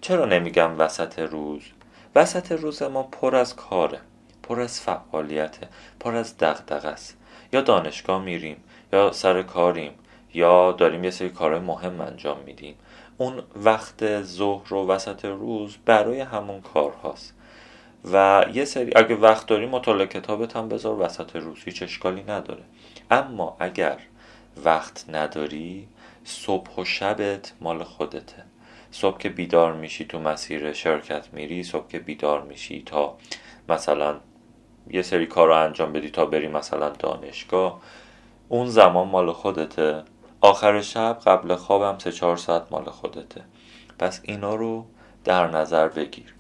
چرا 0.01 0.25
نمیگم 0.25 0.71
وسط 0.79 1.19
روز؟ 1.19 1.63
وسط 2.15 2.53
روز 2.53 2.83
ما 2.83 3.03
پر 3.03 3.37
از 3.37 3.57
کاره 3.57 4.01
پر 4.43 4.61
از 4.61 4.81
فعالیته 4.81 5.69
پر 6.01 6.15
از 6.17 6.39
دغدغه 6.39 6.89
است. 6.89 7.17
یا 7.53 7.61
دانشگاه 7.61 8.23
میریم 8.23 8.57
یا 8.93 9.13
سر 9.13 9.43
کاریم 9.43 9.93
یا 10.35 10.73
داریم 10.73 11.05
یه 11.05 11.11
سری 11.11 11.29
کارهای 11.29 11.61
مهم 11.61 12.01
انجام 12.01 12.39
میدیم. 12.47 12.75
اون 13.19 13.43
وقت 13.57 14.23
ظهر 14.23 14.75
و 14.75 14.87
وسط 14.87 15.25
روز 15.25 15.77
برای 15.85 16.21
همون 16.21 16.61
کار 16.61 16.93
هاست 16.93 17.35
و 18.13 18.45
یه 18.55 18.65
سری 18.65 18.93
اگه 18.97 19.15
وقت 19.15 19.47
داری 19.47 19.67
مطالعه 19.67 20.07
کتابت 20.07 20.57
هم 20.57 20.69
بذار 20.69 21.01
وسط 21.01 21.37
روز 21.37 21.59
هیچ 21.65 21.83
اشکالی 21.83 22.23
نداره. 22.23 22.63
اما 23.11 23.57
اگر 23.61 23.99
وقت 24.65 25.05
نداری 25.09 25.89
صبح 26.25 26.77
و 26.77 26.85
شبت 26.85 27.53
مال 27.61 27.85
خودته. 27.85 28.45
صبح 28.91 29.19
که 29.19 29.29
بیدار 29.29 29.73
میشی 29.73 30.05
تو 30.05 30.19
مسیر 30.19 30.73
شرکت 30.73 31.29
میری 31.33 31.63
صبح 31.63 31.89
که 31.89 31.99
بیدار 31.99 32.43
میشی 32.43 32.83
تا 32.87 33.17
مثلا 33.69 34.17
یه 34.91 35.03
سری 35.03 35.27
کار 35.27 35.49
رو 35.49 35.55
انجام 35.55 35.93
بدی 35.93 36.11
تا 36.11 36.27
بری 36.27 36.49
مثلا 36.49 36.89
دانشگاه 36.89 37.81
اون 38.49 38.67
زمان 38.67 39.09
مال 39.09 39.33
خودته. 39.33 40.03
آخر 40.41 40.81
شب 40.81 41.19
قبل 41.27 41.55
خوابم 41.55 41.99
سه 41.99 42.13
چهار 42.13 42.37
ساعت 42.37 42.63
مال 42.71 42.85
خودته. 42.85 43.45
پس 43.99 44.21
اینا 44.23 44.55
رو 44.55 44.87
در 45.25 45.49
نظر 45.49 45.89
بگیر. 45.89 46.35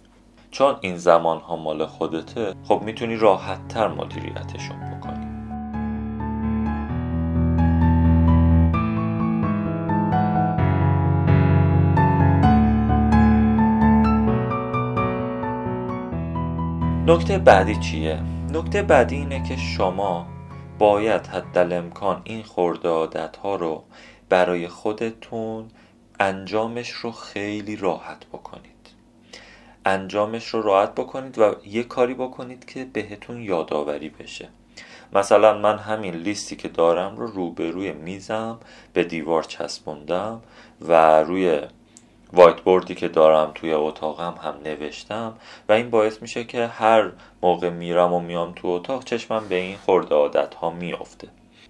چون 0.50 0.76
این 0.80 0.96
زمان 0.96 1.40
ها 1.40 1.56
مال 1.56 1.86
خودته 1.86 2.54
خب 2.68 2.82
می‌تونی 2.84 3.16
راحت 3.16 3.68
تر 3.68 3.88
مدیریتشون 3.88 4.98
بکنی. 4.98 5.33
نکته 17.06 17.38
بعدی 17.38 17.76
چیه؟ 17.76 18.20
نکته 18.52 18.82
بعدی 18.82 19.16
اینه 19.16 19.48
که 19.48 19.56
شما 19.56 20.26
باید 20.78 21.26
حد 21.26 21.72
امکان 21.72 22.20
این 22.24 22.42
خورده 22.42 22.88
عادت 22.88 23.36
ها 23.36 23.56
رو 23.56 23.84
برای 24.28 24.68
خودتون 24.68 25.68
انجامش 26.20 26.90
رو 26.90 27.12
خیلی 27.12 27.76
راحت 27.76 28.26
بکنید 28.26 28.90
انجامش 29.84 30.46
رو 30.46 30.62
راحت 30.62 30.94
بکنید 30.94 31.38
و 31.38 31.54
یه 31.66 31.82
کاری 31.82 32.14
بکنید 32.14 32.64
که 32.64 32.84
بهتون 32.84 33.42
یادآوری 33.42 34.08
بشه 34.08 34.48
مثلا 35.12 35.58
من 35.58 35.78
همین 35.78 36.14
لیستی 36.14 36.56
که 36.56 36.68
دارم 36.68 37.16
رو 37.16 37.26
روبروی 37.26 37.92
میزم 37.92 38.58
به 38.92 39.04
دیوار 39.04 39.42
چسبوندم 39.42 40.40
و 40.80 41.22
روی 41.22 41.60
وایت 42.34 42.60
بوردی 42.60 42.94
که 42.94 43.08
دارم 43.08 43.50
توی 43.54 43.72
اتاقم 43.72 44.34
هم 44.42 44.54
نوشتم 44.64 45.34
و 45.68 45.72
این 45.72 45.90
باعث 45.90 46.22
میشه 46.22 46.44
که 46.44 46.66
هر 46.66 47.10
موقع 47.42 47.70
میرم 47.70 48.12
و 48.12 48.20
میام 48.20 48.52
تو 48.52 48.68
اتاق 48.68 49.04
چشمم 49.04 49.48
به 49.48 49.54
این 49.54 49.76
خورده 49.76 50.14
عادت 50.14 50.54
ها 50.54 50.70
میافته. 50.70 51.28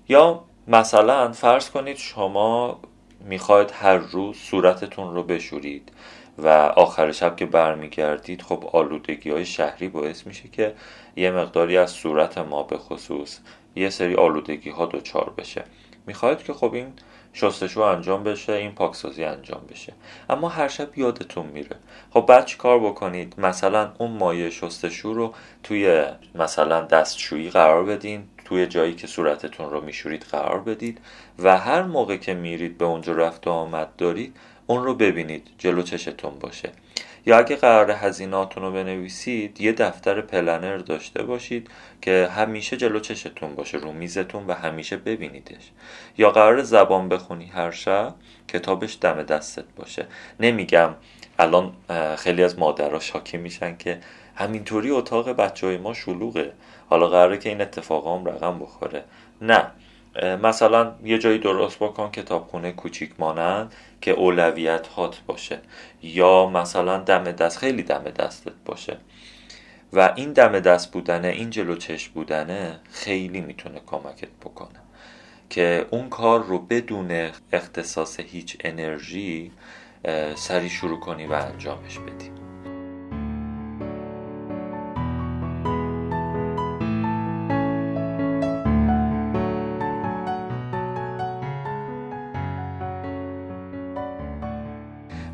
یا 0.09 0.44
مثلا 0.68 1.33
فرض 1.33 1.70
کنید 1.70 1.96
شما 1.96 2.81
می‌خواید 3.20 3.70
هر 3.70 3.96
روز 3.96 4.37
صورتتون 4.37 5.14
رو 5.14 5.22
بشورید 5.22 5.92
و 6.38 6.48
آخر 6.77 7.12
شب 7.12 7.37
که 7.37 7.46
برمیگردید 7.46 8.42
خب 8.42 8.70
آلودگی 8.72 9.31
های 9.31 9.46
شهری 9.46 9.88
باعث 9.88 10.27
میشه 10.27 10.48
که 10.48 10.74
یه 11.16 11.31
مقداری 11.31 11.77
از 11.77 11.90
صورت 11.90 12.38
ما 12.38 12.62
به 12.62 12.79
خصوص 12.79 13.38
یه 13.77 13.90
سری 13.90 14.14
آلودگی 14.14 14.70
ها 14.70 14.87
دچار 14.87 15.33
بشه. 15.38 15.64
می‌خواید 16.07 16.42
که 16.42 16.53
خب 16.53 16.74
این 16.74 16.92
شستشو 17.35 17.81
انجام 17.81 18.25
بشه 18.25 18.53
این 18.53 18.73
پاکسازی 18.73 19.25
انجام 19.25 19.62
بشه. 19.70 19.92
اما 20.31 20.49
هر 20.49 20.68
شب 20.68 20.99
یادتون 20.99 21.47
میره. 21.47 21.77
خب 22.11 22.27
بعد 22.27 22.44
چی 22.44 22.57
کار 22.57 22.81
بکنید؟ 22.81 23.35
مثلا 23.38 23.92
اون 23.99 24.11
مایه 24.11 24.51
شستشو 24.51 25.14
رو 25.14 25.35
توی 25.62 26.05
مثلا 26.35 26.81
دستشویی 26.81 27.51
قرار 27.51 27.85
بدین 27.85 28.25
توی 28.44 28.66
جایی 28.66 28.94
که 28.94 29.07
صورتتون 29.07 29.70
رو 29.70 29.81
میشورید 29.81 30.23
قرار 30.23 30.61
بدید 30.61 31.01
و 31.38 31.59
هر 31.59 31.83
موقع 31.83 32.16
که 32.16 32.35
میرید 32.35 32.79
به 32.79 32.85
اونجا 32.85 33.12
رفت 33.12 33.47
و 33.47 33.51
آمد 33.51 33.97
دارید 33.97 34.37
اون 34.66 34.85
رو 34.85 34.94
ببینید. 34.94 35.49
جلو 35.59 35.83
چشتون 35.83 36.38
باشه. 36.40 36.73
یا 37.27 37.39
اگه 37.39 37.57
قرار 37.57 37.91
هزیناتون 37.91 38.63
رو 38.63 38.73
بنویسید 38.73 39.61
یه 39.61 39.73
دفتر 39.73 40.21
پلنر 40.21 40.77
داشته 40.77 41.23
باشید 41.23 41.71
که 42.03 42.29
همیشه 42.37 42.77
جلو 42.77 43.01
چشتون 43.01 43.55
باشه 43.55 43.79
رو 43.79 43.93
میزتون 43.93 44.47
و 44.47 44.53
همیشه 44.53 44.97
ببینیدش. 44.97 45.71
یا 46.19 46.31
قرار 46.31 46.63
زبان 46.63 47.09
بخونی 47.09 47.47
هر 47.47 47.71
شب 47.71 48.15
کتابش 48.49 48.99
دم 49.01 49.23
دستت 49.23 49.65
باشه. 49.77 50.07
نمیگم 50.41 50.95
الان 51.39 51.73
خیلی 52.17 52.45
از 52.45 52.59
مادرها 52.59 52.99
شاکی 52.99 53.37
میشن 53.37 53.77
که 53.77 53.99
همینطوری 54.35 54.91
اتاق 54.91 55.29
بچه 55.29 55.67
های 55.67 55.77
ما 55.77 55.95
شلوغه. 55.95 56.53
حالا 56.89 57.09
قراره 57.09 57.39
که 57.39 57.49
این 57.49 57.61
اتفاق 57.61 58.07
هم 58.07 58.25
رقم 58.25 58.59
بخوره. 58.59 59.05
نه. 59.43 59.67
مثلا 60.43 60.93
یه 61.05 61.19
جایی 61.19 61.39
درست 61.39 61.79
بکن 61.79 62.11
کتابخونه 62.11 62.73
کوچیک 62.73 63.11
مانند 63.19 63.75
که 64.05 64.11
اولویت 64.11 64.87
هات 64.87 65.21
باشه. 65.27 65.61
یا 66.03 66.47
مثلا 66.47 66.99
دم 66.99 67.25
دست 67.25 67.59
خیلی 67.59 67.83
دم 67.83 68.05
دستت 68.05 68.53
باشه. 68.64 68.97
و 69.93 70.12
این 70.17 70.33
دم 70.33 70.61
دست 70.61 70.93
بودنه 70.93 71.29
این 71.29 71.51
جلو 71.51 71.77
چشم 71.77 72.12
بودنه 72.14 72.81
خیلی 72.90 73.40
می‌تونه 73.40 73.81
کمکت 73.87 74.29
بکنه. 74.45 74.81
که 75.51 75.87
اون 75.90 76.09
کار 76.09 76.45
رو 76.45 76.59
بدون 76.59 77.31
اختصاص 77.53 78.21
هیچ 78.21 78.57
انرژی 78.61 79.53
سری 80.35 80.69
شروع 80.69 81.01
کنی 81.01 81.27
و 81.27 81.33
انجامش 81.33 81.99
بدی. 81.99 82.34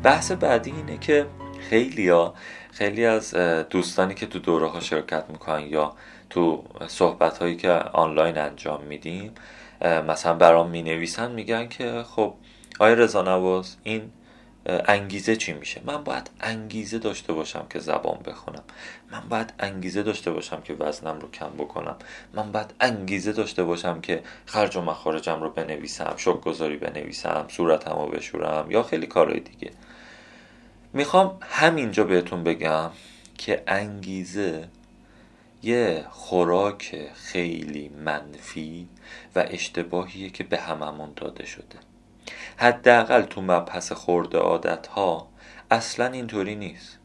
بحث 0.03 0.31
بعدی 0.31 0.71
اینه 0.71 0.97
که 0.97 1.25
خیلی 1.69 2.09
ها 2.09 2.33
خیلی 2.71 3.05
از 3.05 3.33
دوستانی 3.69 4.13
که 4.13 4.25
تو 4.25 4.39
دوره 4.39 4.67
ها 4.67 4.79
شرکت 4.79 5.25
می‌کنن 5.29 5.67
یا 5.67 5.95
تو 6.29 6.63
صحبت 6.87 7.37
هایی 7.37 7.55
که 7.55 7.71
آنلاین 7.71 8.37
انجام 8.37 8.83
میدیم 8.83 9.31
مثلا 10.07 10.33
برام 10.33 10.69
می 10.69 10.81
نویسن 10.81 11.31
میگن 11.31 11.67
که 11.67 12.03
خب 12.15 12.33
آیا 12.79 12.93
رضا 12.93 13.21
نواز 13.21 13.75
این 13.83 14.11
انگیزه 14.65 15.35
چی 15.35 15.53
میشه؟ 15.53 15.81
من 15.85 16.03
باید 16.03 16.29
انگیزه 16.41 16.99
داشته 16.99 17.33
باشم 17.33 17.65
که 17.69 17.79
زبان 17.79 18.19
بخونم. 18.25 18.63
من 19.11 19.21
باید 19.29 19.53
انگیزه 19.59 20.03
داشته 20.03 20.31
باشم 20.31 20.61
که 20.61 20.73
وزنم 20.73 21.19
رو 21.19 21.31
کم 21.31 21.49
بکنم. 21.49 21.95
من 22.33 22.51
باید 22.51 22.73
انگیزه 22.79 23.31
داشته 23.31 23.63
باشم 23.63 24.01
که 24.01 24.23
خرج 24.45 24.75
و 24.75 24.81
مخارجم 24.81 25.41
رو 25.41 25.49
بنویسم 25.49 26.13
شک 26.17 26.41
گذاری 26.41 26.77
بنویسم 26.77 27.45
صورتم 27.47 27.95
رو 27.99 28.07
بشورم 28.07 28.71
یا 28.71 28.83
خیلی 28.83 29.07
کارهای 29.07 29.39
دیگه. 29.39 29.71
می‌خوام 30.93 31.37
همینجا 31.41 32.03
بهتون 32.03 32.43
بگم 32.43 32.89
که 33.37 33.63
انگیزه 33.67 34.67
یه 35.63 36.05
خوراک 36.09 37.09
خیلی 37.13 37.89
منفی 37.89 38.87
و 39.35 39.45
اشتباهیه 39.47 40.29
که 40.29 40.43
به 40.43 40.57
هممون 40.57 41.13
داده 41.15 41.45
شده. 41.45 41.79
حداقل 42.57 43.21
تو 43.21 43.41
مبحث 43.41 43.91
خورده 43.91 44.37
عادت 44.37 44.87
ها 44.87 45.27
اصلا 45.71 46.05
اینطوری 46.05 46.55
نیست. 46.55 46.97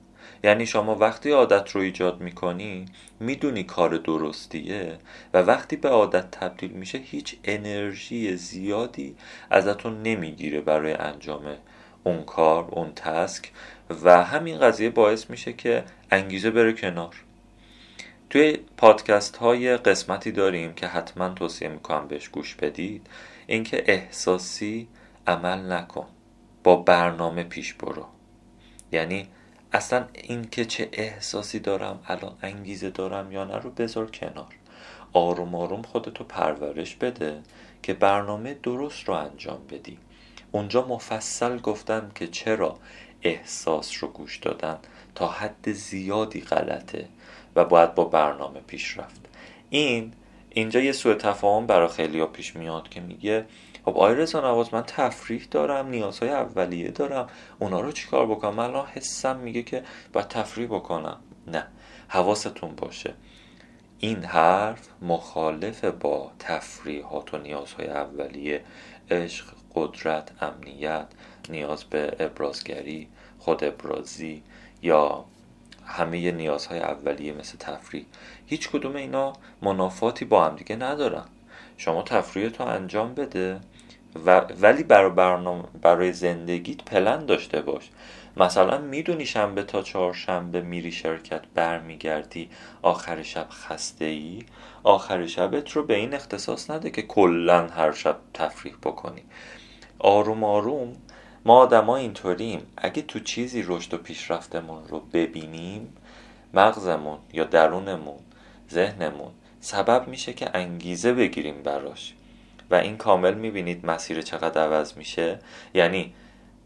یعنی 0.44 0.66
شما 0.66 0.94
وقتی 0.94 1.30
عادت 1.30 1.70
رو 1.70 1.80
ایجاد 1.80 2.20
می‌کنی 2.20 2.84
می‌دونی 3.20 3.64
کار 3.64 3.96
درستیه 3.96 4.98
و 5.34 5.38
وقتی 5.38 5.76
به 5.76 5.88
عادت 5.88 6.30
تبدیل 6.30 6.70
میشه 6.70 6.98
هیچ 6.98 7.36
انرژی 7.44 8.36
زیادی 8.36 9.16
ازتون 9.50 10.02
نمی‌گیره 10.02 10.60
برای 10.60 10.92
انجام 10.92 11.42
اون 12.06 12.24
کار 12.24 12.68
اون 12.70 12.92
تسک 12.94 13.50
و 14.04 14.24
همین 14.24 14.58
قضیه 14.58 14.90
باعث 14.90 15.30
میشه 15.30 15.52
که 15.52 15.84
انگیزه 16.10 16.50
بره 16.50 16.72
کنار. 16.72 17.14
توی 18.30 18.58
پادکست 18.76 19.36
های 19.36 19.76
قسمتی 19.76 20.32
داریم 20.32 20.74
که 20.74 20.86
حتما 20.86 21.28
توصیه 21.28 21.68
می‌کنم 21.68 22.08
بهش 22.08 22.28
گوش 22.28 22.54
بدید. 22.54 23.06
اینکه 23.46 23.84
احساسی 23.86 24.88
عمل 25.26 25.72
نکن. 25.72 26.06
با 26.64 26.76
برنامه 26.76 27.44
پیش 27.44 27.74
برو. 27.74 28.06
یعنی 28.92 29.28
اصلا 29.72 30.04
اینکه 30.12 30.64
چه 30.64 30.88
احساسی 30.92 31.58
دارم 31.58 32.00
الان 32.06 32.36
انگیزه 32.42 32.90
دارم 32.90 33.32
یا 33.32 33.44
نه 33.44 33.56
رو 33.56 33.70
بذار 33.70 34.10
کنار. 34.10 34.54
آروم 35.12 35.54
آروم 35.54 35.82
خودتو 35.82 36.24
پرورش 36.24 36.96
بده 36.96 37.42
که 37.82 37.94
برنامه 37.94 38.54
درست 38.54 39.08
رو 39.08 39.14
انجام 39.14 39.60
بدی. 39.70 39.98
اونجا 40.56 40.86
مفصل 40.86 41.58
گفتن 41.58 42.10
که 42.14 42.26
چرا 42.26 42.78
احساس 43.22 44.04
رو 44.04 44.08
گوش 44.08 44.36
دادن 44.36 44.78
تا 45.14 45.28
حد 45.28 45.72
زیادی 45.72 46.40
غلطه 46.40 47.08
و 47.56 47.64
باید 47.64 47.94
با 47.94 48.04
برنامه 48.04 48.60
پیش 48.60 48.98
رفت. 48.98 49.20
این 49.70 50.12
اینجا 50.50 50.80
یه 50.80 50.92
سوء 50.92 51.14
تفاهم 51.14 51.66
برای 51.66 51.88
خیلی 51.88 52.20
ها 52.20 52.26
پیش 52.26 52.56
میاد 52.56 52.88
که 52.88 53.00
میگه 53.00 53.46
خب 53.84 53.88
آقای 53.88 54.14
رضا 54.14 54.40
نواز 54.40 54.74
من 54.74 54.82
تفریح 54.82 55.46
دارم 55.50 55.88
نیازهای 55.88 56.30
اولیه 56.30 56.90
دارم 56.90 57.26
اونا 57.58 57.80
رو 57.80 57.92
چیکار 57.92 58.26
بکنم؟ 58.26 58.54
من 58.54 58.64
الان 58.64 58.86
حسم 58.86 59.36
میگه 59.36 59.62
که 59.62 59.82
باید 60.12 60.28
تفریح 60.28 60.66
بکنم. 60.66 61.20
نه 61.46 61.66
حواستون 62.08 62.74
باشه. 62.76 63.14
این 63.98 64.24
حرف 64.24 64.88
مخالف 65.02 65.84
با 65.84 66.32
تفریحات 66.38 67.34
و 67.34 67.38
نیازهای 67.38 67.88
اولیه 67.88 68.64
عشق 69.10 69.55
قدرت 69.76 70.30
امنیت 70.40 71.06
نیاز 71.48 71.84
به 71.84 72.16
ابرازگری 72.18 73.08
خود 73.38 73.64
ابرازی 73.64 74.42
یا 74.82 75.24
همه 75.86 76.32
نیازهای 76.32 76.80
اولیه 76.80 77.32
مثل 77.32 77.58
تفریح. 77.58 78.04
هیچ 78.46 78.70
کدوم 78.70 78.96
اینا 78.96 79.32
منافاتی 79.62 80.24
با 80.24 80.44
هم 80.44 80.56
دیگه 80.56 80.76
ندارن. 80.76 81.24
شما 81.76 82.02
تفریح 82.02 82.48
تو 82.48 82.64
انجام 82.64 83.14
بده 83.14 83.60
و 84.26 84.40
ولی 84.40 84.82
برای 84.82 85.10
برنامه 85.10 85.64
برای 85.82 86.12
زندگیت 86.12 86.84
پلن 86.84 87.26
داشته 87.26 87.60
باش. 87.60 87.90
مثلا 88.36 88.78
می‌دونی 88.78 89.26
شنبه 89.26 89.62
تا 89.62 89.82
چهارشنبه 89.82 90.60
میری 90.60 90.92
شرکت 90.92 91.42
برمیگردی 91.54 92.50
آخر 92.82 93.22
شب 93.22 93.46
خسته 93.50 94.04
ای 94.04 94.42
آخر 94.82 95.26
شبت 95.26 95.70
رو 95.70 95.82
به 95.82 95.94
این 95.94 96.14
اختصاص 96.14 96.70
نده 96.70 96.90
که 96.90 97.02
کلا 97.02 97.66
هر 97.66 97.92
شب 97.92 98.16
تفریح 98.34 98.74
بکنی. 98.82 99.22
آروم 99.98 100.44
آروم 100.44 100.92
ما 101.44 101.58
آدما 101.58 101.96
اینطوریم. 101.96 102.60
اگه 102.76 103.02
تو 103.02 103.20
چیزی 103.20 103.62
رشد 103.66 103.94
و 103.94 103.98
پیشرفتمون 103.98 104.88
رو 104.88 105.00
ببینیم 105.00 105.92
مغزمون 106.54 107.18
یا 107.32 107.44
درونمون 107.44 108.18
ذهنمون 108.70 109.30
سبب 109.60 110.08
میشه 110.08 110.32
که 110.32 110.50
انگیزه 110.54 111.12
بگیریم 111.12 111.62
براش. 111.62 112.14
و 112.70 112.74
این 112.74 112.96
کامل 112.96 113.34
می‌بینید 113.34 113.86
مسیر 113.86 114.22
چقدر 114.22 114.62
عوض 114.62 114.96
میشه. 114.96 115.38
یعنی 115.74 116.14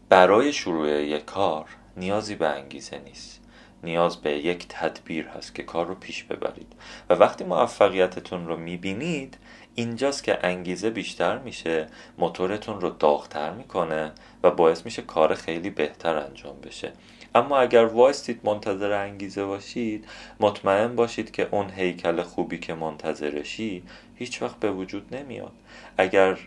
برای 0.09 0.53
شروع 0.53 0.89
یک 0.89 1.25
کار 1.25 1.65
نیازی 1.97 2.35
به 2.35 2.47
انگیزه 2.47 2.97
نیست. 2.97 3.41
نیاز 3.83 4.17
به 4.17 4.31
یک 4.31 4.65
تدبیر 4.69 5.27
هست 5.27 5.55
که 5.55 5.63
کار 5.63 5.85
رو 5.85 5.95
پیش 5.95 6.23
ببرید. 6.23 6.73
و 7.09 7.13
وقتی 7.13 7.43
موفقیتتون 7.43 8.47
رو 8.47 8.57
می‌بینید 8.57 9.37
اینجاست 9.75 10.23
که 10.23 10.39
انگیزه 10.43 10.89
بیشتر 10.89 11.37
میشه 11.37 11.87
موتورتون 12.17 12.81
رو 12.81 12.89
داغتر 12.89 13.51
می‌کنه 13.51 14.11
و 14.43 14.51
باعث 14.51 14.85
میشه 14.85 15.01
کار 15.01 15.35
خیلی 15.35 15.69
بهتر 15.69 16.15
انجام 16.15 16.55
بشه. 16.63 16.91
اما 17.35 17.57
اگر 17.57 17.85
وایستید 17.85 18.39
منتظر 18.43 18.91
انگیزه 18.91 19.45
باشید 19.45 20.07
مطمئن 20.39 20.95
باشید 20.95 21.31
که 21.31 21.47
اون 21.51 21.69
هیکل 21.69 22.21
خوبی 22.21 22.57
که 22.57 22.73
منتظرشی 22.73 23.83
هیچ 24.15 24.41
وقت 24.41 24.55
به 24.59 24.71
وجود 24.71 25.15
نمیاد. 25.15 25.51
اگر 25.97 26.37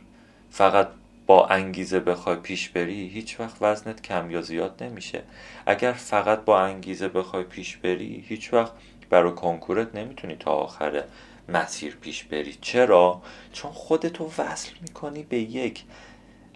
فقط 0.50 0.88
با 1.26 1.46
انگیزه 1.46 2.00
بخوای 2.00 2.36
پیش 2.36 2.68
بری 2.68 3.08
هیچ 3.08 3.40
وقت 3.40 3.56
وزنت 3.60 4.02
کم 4.02 4.30
یا 4.30 4.42
زیاد 4.42 4.82
نمیشه. 4.82 5.22
اگر 5.66 5.92
فقط 5.92 6.44
با 6.44 6.60
انگیزه 6.60 7.08
بخوای 7.08 7.44
پیش 7.44 7.76
بری 7.76 8.24
هیچ 8.28 8.52
وقت 8.52 8.72
برای 9.10 9.32
کنکورت 9.32 9.94
نمی‌تونی 9.94 10.36
تا 10.36 10.50
آخر 10.50 11.04
مسیر 11.48 11.96
پیش 11.96 12.24
بری. 12.24 12.58
چرا؟ 12.60 13.22
چون 13.52 13.72
خودتو 13.72 14.30
وصل 14.38 14.70
می‌کنی 14.82 15.22
به 15.22 15.38
یک 15.38 15.84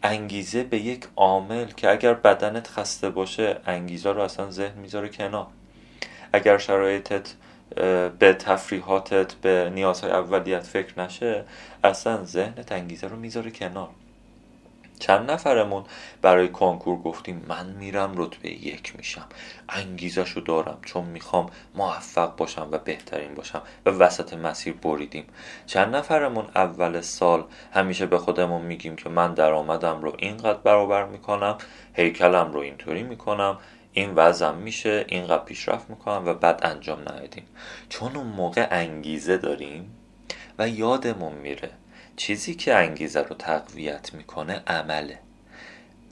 انگیزه 0.03 0.63
به 0.63 0.79
یک 0.79 1.05
عامل 1.17 1.67
که 1.67 1.91
اگر 1.91 2.15
بدنت 2.15 2.69
خسته 2.69 3.11
باشه 3.11 3.61
انگیزه 3.67 4.13
رو 4.13 4.21
اصلا 4.21 4.51
ذهن 4.51 4.79
می‌ذاره 4.79 5.09
کنار. 5.09 5.47
اگر 6.33 6.59
شرایطت 6.59 7.35
به 8.19 8.33
تفریحاتت 8.39 9.35
به 9.35 9.71
نیازهای 9.75 10.13
اولیت 10.13 10.63
فکر 10.63 11.01
نشه 11.01 11.45
اصلا 11.85 12.25
ذهنت 12.25 12.73
انگیزه 12.73 13.07
رو 13.07 13.17
می‌ذاره 13.17 13.51
کنار. 13.51 13.89
چند 14.99 15.31
نفرمون 15.31 15.85
برای 16.23 16.49
کنکور 16.49 17.03
گفتیم 17.03 17.45
من 17.49 17.67
میرم 17.67 18.13
رتبه 18.17 18.49
یک 18.49 18.97
میشم. 18.97 19.27
انگیزشو 19.69 20.41
دارم 20.41 20.79
چون 20.85 21.05
می‌خوام 21.05 21.51
موفق 21.75 22.37
باشم 22.37 22.69
و 22.73 22.79
بهترین 22.79 23.35
باشم 23.35 23.63
و 23.87 23.91
وسط 23.91 24.35
مسیر 24.35 24.75
بریدیم. 24.75 25.25
چند 25.67 25.97
نفرمون 25.97 26.45
اول 26.55 27.01
سال 27.01 27.45
همیشه 27.73 28.07
به 28.07 28.19
خودمون 28.19 28.63
میگیم 28.63 28.97
که 28.97 29.09
من 29.09 29.35
درآمدم 29.35 30.01
رو 30.01 30.17
اینقدر 30.19 30.59
برابر 30.59 31.05
می‌کنم 31.05 31.59
هیکلم 31.95 32.53
رو 32.53 32.61
اینطوری 32.61 33.03
می‌کنم 33.03 33.59
این 33.93 34.15
وضعم 34.15 34.55
میشه 34.55 35.05
اینقدر 35.09 35.45
پیشرفت 35.45 35.91
می‌کنم 35.91 36.23
و 36.27 36.35
بعد 36.35 36.61
انجام 36.67 37.01
ندادیم. 37.01 37.45
چون 37.89 38.17
اون 38.17 38.27
موقع 38.27 38.69
انگیزه 38.71 39.37
داریم 39.37 39.95
و 40.59 40.69
یادمون 40.69 41.33
میره 41.33 41.71
چیزی 42.19 42.55
که 42.55 42.75
انگیزه 42.75 43.23
رو 43.23 43.37
تقویت 43.37 44.15
می‌کنه 44.15 44.63
عمله. 44.67 45.19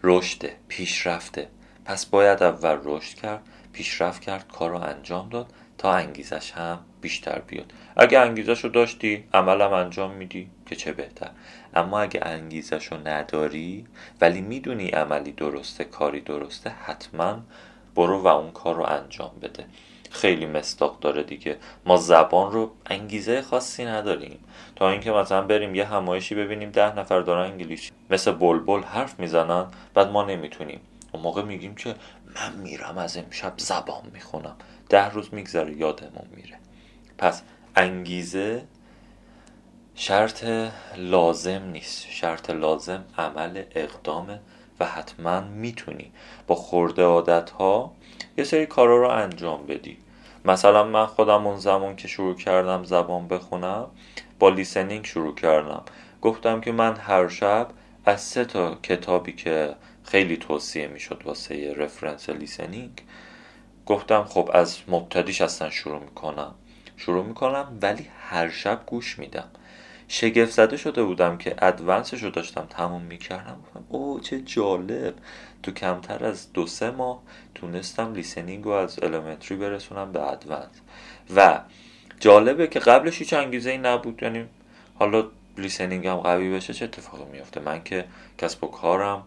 رشد 0.03 0.51
پیشرفته. 0.69 1.49
پس 1.85 2.07
باید 2.07 2.43
اول 2.43 2.79
رشد 2.85 3.15
کرد 3.15 3.43
پیشرفت 3.73 4.23
کرد 4.23 4.49
کار 4.49 4.71
رو 4.71 4.77
انجام 4.77 5.29
داد 5.29 5.53
تا 5.79 5.93
انگیزش 5.93 6.53
هم 6.53 6.79
بیشتر 7.01 7.39
بیاد. 7.39 7.73
اگه 7.97 8.19
انگیزش 8.19 8.65
رو 8.65 8.71
داشتی 8.71 9.25
عملم 9.35 9.73
انجام 9.73 10.11
میدی 10.11 10.51
که 10.67 10.77
چه 10.77 10.93
بهتر. 10.93 11.31
اما 11.75 12.01
اگه 12.01 12.21
انگیزش 12.23 12.87
رو 12.87 13.09
نداری 13.09 13.87
ولی 14.21 14.41
می‌دونی 14.41 14.89
عملی 14.89 15.33
درسته 15.33 15.85
کاری 15.85 16.21
درسته 16.21 16.71
حتما 16.71 17.43
برو 17.95 18.23
و 18.23 18.27
اون 18.27 18.51
کار 18.51 18.75
رو 18.75 18.87
انجام 18.87 19.33
بده. 19.43 19.65
خیلی 20.17 20.47
مستاق 20.47 21.01
داره 21.01 21.23
دیگه. 21.23 21.57
ما 21.87 21.97
زبان 21.97 22.53
رو 22.53 22.71
انگیزه 22.87 23.43
خاصی 23.43 23.85
نداریم. 23.85 24.39
تا 24.77 24.91
اینکه 24.91 25.11
مثلا 25.11 25.43
بریم 25.43 25.75
یه 25.75 25.85
همایشی 25.85 26.35
ببینیم 26.35 26.71
ده 26.71 26.99
نفر 26.99 27.21
دارن 27.21 27.51
انگلیسی 27.51 27.91
مثل 28.11 28.33
بلبل 28.33 28.83
حرف 28.83 29.21
می‌زنن 29.21 29.67
بعد 29.95 30.11
ما 30.11 30.25
نمی‌تونیم. 30.25 30.81
اون 31.13 31.23
موقع 31.23 31.43
میگیم 31.43 31.75
که 31.75 31.95
من 32.35 32.53
میرم 32.63 32.99
از 32.99 33.17
امشب 33.17 33.53
زبان 33.57 34.03
می‌خونم. 34.13 34.57
ده 34.89 35.11
روز 35.11 35.35
میگذره 35.35 35.77
یادمون 35.77 36.29
میره. 36.37 36.59
پس 37.19 37.43
انگیزه 37.77 38.65
شرط 39.95 40.45
لازم 40.97 41.63
نیست. 41.73 42.07
شرط 42.11 42.51
لازم 42.51 43.05
عمل 43.19 43.63
اقدامه 43.75 44.41
و 44.81 44.87
حتما 44.87 45.41
می‌تونی. 45.41 46.13
با 46.47 46.55
خورده 46.55 47.03
عادت 47.03 47.51
ها 47.51 47.93
یه 48.39 48.45
سری 48.45 48.67
کارا 48.67 48.97
رو 48.97 49.09
انجام 49.09 49.67
بدی. 49.67 49.99
مثلا 50.47 50.85
من 50.85 51.07
خودم 51.07 51.47
اون 51.47 51.57
زمان 51.57 51.97
که 51.97 52.09
شروع 52.09 52.35
کردم 52.35 52.85
زبان 52.85 53.29
بخونم 53.29 53.87
با 54.39 54.49
لیسنینگ 54.49 55.05
شروع 55.05 55.35
کردم. 55.35 55.83
گفتم 56.23 56.61
که 56.61 56.73
من 56.73 56.97
هر 56.97 57.29
شب 57.29 57.69
از 58.05 58.21
سه 58.21 58.45
تا 58.45 58.75
کتابی 58.75 59.33
که 59.33 59.75
خیلی 60.05 60.37
توصیه 60.37 60.87
می‌شد 60.87 61.23
واسه 61.25 61.75
رفرنس 61.75 62.31
لیسنینگ 62.31 63.03
گفتم 63.87 64.25
خب 64.25 64.51
از 64.55 64.79
مبتدیش 64.89 65.41
اصلا 65.41 65.71
شروع 65.71 66.01
می‌کنم. 66.01 66.55
شروع 66.97 67.25
می‌کنم 67.25 67.79
ولی 67.83 68.07
هر 68.19 68.51
شب 68.51 68.81
گوش 68.87 69.19
میدم. 69.19 69.49
شگفت 70.09 70.53
زده 70.53 70.77
شده 70.77 71.03
بودم 71.03 71.39
که 71.39 71.57
ادوانسش 71.59 72.23
رو 72.23 72.31
داشتم 72.31 72.67
تموم 72.71 73.03
می‌کردم. 73.03 73.57
او 73.89 74.21
چه 74.21 74.41
جالب. 74.41 75.15
تو 75.63 75.73
کمتر 75.73 76.25
از 76.25 76.53
دو 76.53 76.67
سه 76.67 76.91
ماه 76.91 77.23
تونستم 77.55 78.15
لیسنینگ 78.15 78.65
رو 78.65 78.71
از 78.71 79.03
المنتری 79.03 79.59
برسونم 79.59 80.13
به 80.13 80.31
ادوانس. 80.31 80.81
و 81.37 81.61
جالبه 82.21 82.67
که 82.67 82.79
قبلش 82.79 83.19
هیچ 83.19 83.33
انگیزه 83.33 83.71
ای 83.71 83.79
نبود 83.79 84.23
یعنی 84.23 84.45
حالا 84.95 85.25
لیسنینگ 85.59 86.07
هم 86.07 86.17
قوی 86.17 86.55
بشه 86.55 86.75
چه 86.75 86.85
اتفاقی 86.85 87.25
میافته؟ 87.25 87.61
من 87.61 87.85
که 87.85 88.05
کسب 88.39 88.65
و 88.65 88.67
کارم 88.67 89.23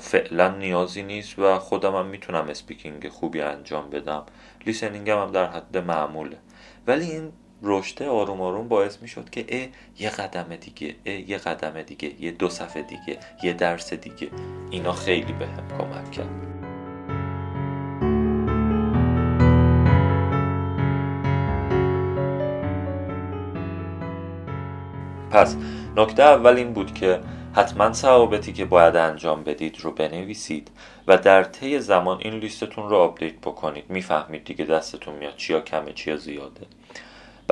فعلا 0.00 0.48
نیازی 0.48 1.02
نیست 1.02 1.38
و 1.38 1.58
خودم 1.58 1.96
هم 1.96 2.06
می‌تونم 2.06 2.48
speaking 2.48 3.08
خوبی 3.08 3.40
انجام 3.40 3.90
بدم. 3.90 4.22
listening 4.66 5.10
هم 5.10 5.30
در 5.32 5.46
حد 5.46 5.76
معموله. 5.76 6.38
ولی 6.86 7.10
این 7.10 7.32
رشته 7.62 8.08
آروم 8.08 8.40
آروم 8.40 8.68
باعث 8.68 9.02
می‌شد 9.02 9.30
که 9.30 9.44
اه 9.48 9.68
یه 9.98 10.10
قدم 10.10 10.56
دیگه 10.56 10.94
اه 11.06 11.30
یه 11.30 11.38
قدم 11.38 11.82
دیگه 11.82 12.22
یه 12.22 12.30
دو 12.30 12.48
صفحه 12.48 12.82
دیگه 12.82 13.18
یه 13.42 13.52
درس 13.52 13.92
دیگه. 13.92 14.28
اینا 14.70 14.92
خیلی 14.92 15.32
به 15.32 15.46
هم 15.46 15.68
کمک 15.78 16.10
کرد. 16.10 16.28
پس 25.30 25.56
نکته 25.96 26.22
اول 26.22 26.56
این 26.56 26.72
بود 26.72 26.94
که 26.94 27.20
حتما 27.54 27.92
ثوابتی 27.92 28.52
که 28.52 28.64
باید 28.64 28.96
انجام 28.96 29.44
بدید 29.44 29.80
رو 29.80 29.90
بنویسید 29.90 30.70
و 31.06 31.16
در 31.18 31.44
طی 31.44 31.80
زمان 31.80 32.18
این 32.20 32.34
لیستتون 32.34 32.88
رو 32.90 32.96
آپدیت 32.96 33.34
بکنید. 33.34 33.84
می‌فهمید 33.88 34.44
دیگه 34.44 34.64
دستتون 34.64 35.14
میاد 35.14 35.36
چیا 35.36 35.60
کمه 35.60 35.92
چیا 35.92 36.16
زیاده. 36.16 36.66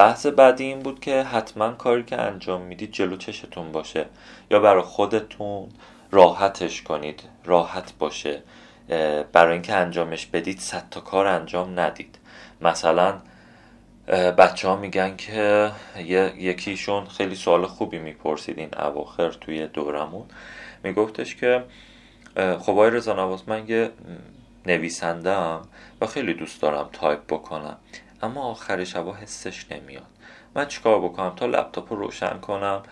بحث 0.01 0.27
بعدی 0.27 0.65
این 0.65 0.79
بود 0.79 1.01
که 1.01 1.23
حتما 1.23 1.73
کاری 1.73 2.03
که 2.03 2.21
انجام 2.21 2.63
می‌دید 2.63 2.93
جلو 2.93 3.17
چشتون 3.17 3.73
باشه 3.73 4.07
یا 4.51 4.61
برای 4.61 4.83
خودتون 4.83 5.69
راحتش 6.11 6.83
کنید 6.83 7.23
راحت 7.45 7.93
باشه. 7.99 8.43
برای 9.33 9.53
اینکه 9.53 9.75
انجامش 9.75 10.27
بدید 10.27 10.59
صد 10.59 10.83
تا 10.91 11.01
کار 11.01 11.27
انجام 11.27 11.81
ندید. 11.81 12.19
مثلا 12.61 13.15
بچه 14.39 14.69
ها 14.69 14.77
میگن 14.77 15.17
که 15.17 15.71
یکیشون 16.39 17.07
خیلی 17.07 17.35
سوال 17.35 17.67
خوبی 17.67 17.99
می‌پرسید 17.99 18.59
این 18.59 18.71
اواخر 18.79 19.31
توی 19.31 19.67
دورمون. 19.67 20.27
میگفتش 20.85 21.37
که 21.37 21.65
خب 22.37 22.71
آقای 22.71 22.91
رضا 22.91 23.39
من 23.47 23.69
یه 23.69 23.91
نویسنده 24.67 25.37
و 26.01 26.07
خیلی 26.07 26.35
دوست 26.35 26.63
دارم 26.63 26.89
تایپ 26.93 27.21
بکنم. 27.29 27.77
اما 28.23 28.43
آخر 28.43 28.85
شبا 28.85 29.15
حسش 29.15 29.73
نمیاد. 29.73 30.07
من 30.55 30.69
چیکار 30.69 31.01
بکنم؟ 31.01 31.33
تا 31.37 31.47
لپتاپ 31.47 31.93
رو 31.93 31.99
روشن 31.99 32.39
کنم 32.39 32.83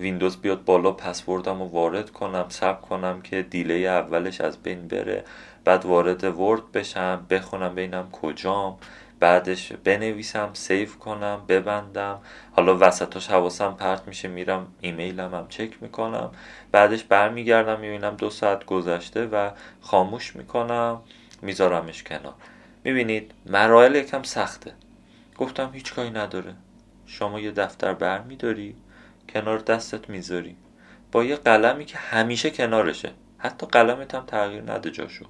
ویندوز 0.00 0.36
بیاد 0.36 0.64
بالا 0.64 0.92
پسوردم 0.92 1.62
رو 1.62 1.68
وارد 1.68 2.10
کنم 2.10 2.46
صبر 2.50 2.80
کنم 2.80 3.22
که 3.22 3.42
delay 3.42 3.74
اولش 3.74 4.40
از 4.40 4.62
بین 4.62 4.88
بره 4.88 5.24
بعد 5.64 5.86
وارد 5.86 6.24
ورد 6.24 6.72
بشم 6.72 7.26
بخونم 7.30 7.74
ببینم 7.74 8.10
کجام 8.10 8.78
بعدش 9.20 9.72
بنویسم 9.72 10.50
سیف 10.52 10.96
کنم 10.96 11.40
ببندم. 11.48 12.18
حالا 12.56 12.76
وسطاش 12.80 13.30
حواسم 13.30 13.74
پرت 13.74 14.08
میشه 14.08 14.28
میرم 14.28 14.66
ایمیلم 14.80 15.34
هم 15.34 15.46
چک 15.48 15.82
می‌کنم. 15.82 16.30
بعدش 16.72 17.04
برمیگردم 17.04 17.80
می‌بینم 17.80 18.16
دو 18.16 18.30
ساعت 18.30 18.64
گذشته 18.64 19.26
و 19.26 19.50
خاموش 19.80 20.36
می‌کنم 20.36 21.00
میذارمش 21.42 22.02
کنار. 22.02 22.34
می‌بینید 22.88 23.32
مراحل 23.46 23.94
یکم 23.94 24.22
سخته. 24.22 24.72
گفتم 25.38 25.70
هیچ 25.72 25.94
کاری 25.94 26.10
نداره. 26.10 26.54
شما 27.06 27.40
یه 27.40 27.50
دفتر 27.50 27.94
برمیداری 27.94 28.76
کنار 29.28 29.58
دستت 29.58 30.10
می‌ذاری. 30.10 30.56
با 31.12 31.24
یه 31.24 31.36
قلمی 31.36 31.84
که 31.84 31.98
همیشه 31.98 32.50
کنارشه. 32.50 33.10
حتی 33.38 33.66
قلمت 33.66 34.14
هم 34.14 34.24
تغییر 34.26 34.72
نده 34.72 34.90
جاشو. 34.90 35.24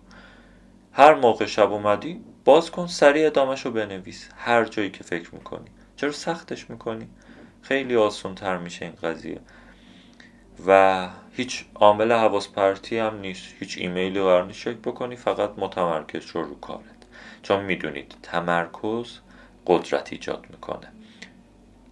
هر 0.92 1.14
موقع 1.14 1.46
شب 1.46 1.72
اومدی 1.72 2.20
باز 2.44 2.70
کن 2.70 2.86
سریع 2.86 3.26
ادامهش 3.26 3.66
رو 3.66 3.70
بنویس. 3.70 4.28
هر 4.36 4.64
جایی 4.64 4.90
که 4.90 5.04
فکر 5.04 5.34
می‌کنی. 5.34 5.68
چرا 5.96 6.12
سختش 6.12 6.70
می‌کنی؟ 6.70 7.08
خیلی 7.62 7.96
آسون 7.96 8.34
تر 8.34 8.58
میشه 8.58 8.84
این 8.84 8.94
قضیه. 8.94 9.40
و 10.66 11.08
هیچ 11.32 11.64
عامل 11.74 12.12
حواس 12.12 12.48
پرتی 12.48 12.98
هم 12.98 13.20
نیست. 13.20 13.54
هیچ 13.58 13.78
ایمیلی 13.78 14.20
قرار 14.20 14.44
نیست 14.44 14.60
چک 14.60 14.76
بکنی. 14.76 15.16
فقط 15.16 15.50
متمرکز 15.56 16.22
شو 16.22 16.42
رو 16.42 16.54
چون 17.42 17.64
می‌دونید 17.64 18.14
تمرکز 18.22 19.18
قدرت 19.66 20.12
ایجاد 20.12 20.46
می‌کنه. 20.50 20.92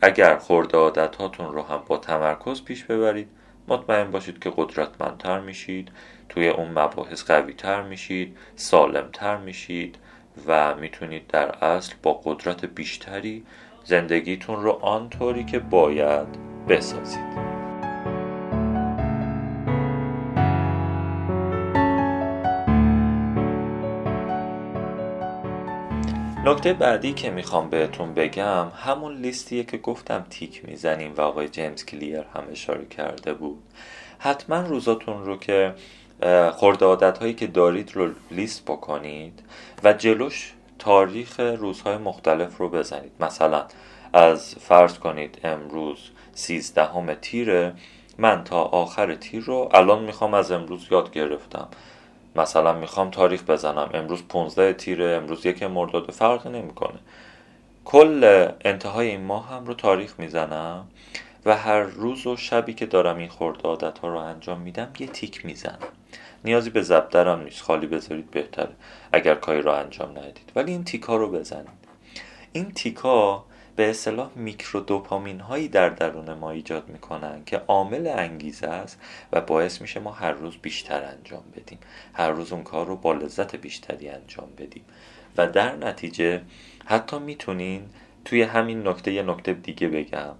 اگر 0.01 0.37
خورده 0.37 0.79
عادت 0.79 1.17
هاتون 1.17 1.53
رو 1.53 1.63
هم 1.63 1.83
با 1.87 1.97
تمرکز 1.97 2.65
پیش 2.65 2.85
ببرید 2.85 3.29
مطمئن 3.69 4.11
باشید 4.11 4.39
که 4.39 4.53
قدرتمندتر 4.57 5.41
میشید 5.41 5.93
توی 6.29 6.49
اون 6.49 6.69
مباحث 6.71 7.25
قوی 7.25 7.53
تر 7.53 7.83
میشید 7.83 8.37
سالمتر 8.57 9.37
میشید 9.37 9.99
و 10.47 10.75
می‌تونید 10.75 11.27
در 11.27 11.65
اصل 11.65 11.95
با 12.03 12.13
قدرت 12.25 12.65
بیشتری 12.65 13.45
زندگیتون 13.85 14.63
رو 14.63 14.71
آنطوری 14.71 15.45
که 15.45 15.59
باید 15.59 16.29
بسازید. 16.69 17.56
نکته 26.47 26.73
بعدی 26.73 27.13
که 27.13 27.31
می‌خوام 27.31 27.71
بهتون 27.71 28.15
بگم 28.15 28.67
همون 28.77 29.17
لیستیه 29.17 29.65
که 29.65 29.79
گفتم 29.79 30.27
تیک 30.31 30.65
می‌زنیم 30.65 31.15
و 31.17 31.21
آقای 31.21 31.49
جیمز 31.49 31.85
کلیر 31.85 32.25
هم 32.35 32.45
اشاره 32.51 32.85
کرده 32.85 33.35
بود. 33.35 33.63
حتما 34.19 34.61
روزاتون 34.61 35.25
رو 35.25 35.37
که 35.37 35.75
خورده 36.53 36.87
عادت 36.87 37.19
هایی 37.19 37.35
که 37.35 37.47
دارید 37.47 37.97
رو 37.97 38.11
لیست 38.31 38.65
بکنید 38.65 39.43
و 39.85 39.93
جلوش 39.93 40.53
تاریخ 40.79 41.41
روزهای 41.41 41.97
مختلف 41.97 42.57
رو 42.59 42.69
بزنید. 42.69 43.13
مثلا 43.21 43.65
از 44.13 44.55
فرض 44.55 44.99
کنید 44.99 45.39
امروز 45.45 45.99
سیزدهم 46.33 47.15
تیره 47.15 47.75
من 48.19 48.45
تا 48.45 48.63
آخر 48.63 49.15
تیر 49.15 49.43
رو 49.45 49.69
الان 49.75 50.05
می‌خوام 50.05 50.35
از 50.35 50.53
امروز 50.53 50.87
یاد 50.91 51.11
گرفتم. 51.13 51.69
مثلا 52.37 52.73
می‌خوام 52.73 53.11
تاریخ 53.11 53.43
بزنم. 53.45 53.91
امروز 53.95 54.23
15 54.29 54.73
تیره 54.73 55.05
امروز 55.05 55.47
یک 55.47 55.63
مرداد 55.63 56.11
فرق 56.11 56.47
نمی‌کنه. 56.47 56.99
کل 57.85 58.49
انتهای 58.65 59.09
این 59.09 59.21
ماه 59.21 59.49
هم 59.49 59.65
رو 59.65 59.75
تاریخ 59.75 60.15
می‌زنم 60.19 60.87
و 61.47 61.57
هر 61.57 61.81
روز 61.81 62.27
و 62.27 62.37
شبی 62.37 62.75
که 62.75 62.87
دارم 62.87 63.19
این 63.19 63.29
خورده 63.29 63.63
عادت 63.63 63.99
ها 63.99 64.09
رو 64.09 64.19
انجام 64.19 64.61
میدم 64.61 64.89
یه 64.99 65.07
تیک 65.07 65.47
می‌زنم. 65.47 65.79
نیازی 66.45 66.71
به 66.71 66.83
ضبط 66.83 67.17
نیست. 67.17 67.63
خالی 67.63 67.87
بذارید 67.87 68.31
بهتره. 68.31 68.73
اگر 69.13 69.35
کاری 69.35 69.63
رو 69.63 69.71
انجام 69.71 70.11
ندید. 70.11 70.53
ولی 70.57 70.73
این 70.73 70.85
تیکا 70.85 71.17
رو 71.17 71.31
بزنید. 71.31 71.87
این 72.53 72.71
تیکا 72.73 73.45
به 73.77 73.91
اصطلاح 73.91 74.31
میکرو 74.35 74.81
دوپامین 74.81 75.41
هایی 75.41 75.69
در 75.69 75.89
درون 75.89 76.35
ما 76.35 76.51
ایجاد 76.51 76.89
می‌کنن 76.89 77.45
که 77.45 77.57
عامل 77.57 78.07
انگیزه 78.07 78.67
است 78.67 79.01
و 79.33 79.41
باعث 79.41 79.81
میشه 79.81 80.01
ما 80.01 80.11
هر 80.11 80.33
روز 80.33 80.57
بیشتر 80.57 81.05
انجام 81.05 81.45
بدیم. 81.57 81.79
هر 82.15 82.31
روز 82.31 82.53
اون 82.53 82.63
کار 82.63 82.87
رو 82.87 82.97
با 82.97 83.13
لذت 83.13 83.57
بیشتری 83.57 84.09
انجام 84.09 84.49
بدیم. 84.59 84.85
و 85.37 85.47
در 85.47 85.77
نتیجه 85.77 86.43
حتی 86.85 87.19
می‌تونین 87.19 87.83
توی 88.25 88.43
همین 88.43 88.89
نکته 88.89 89.13
یه 89.13 89.23
نکته 89.23 89.53
دیگه 89.53 89.89
بگم. 89.89 90.35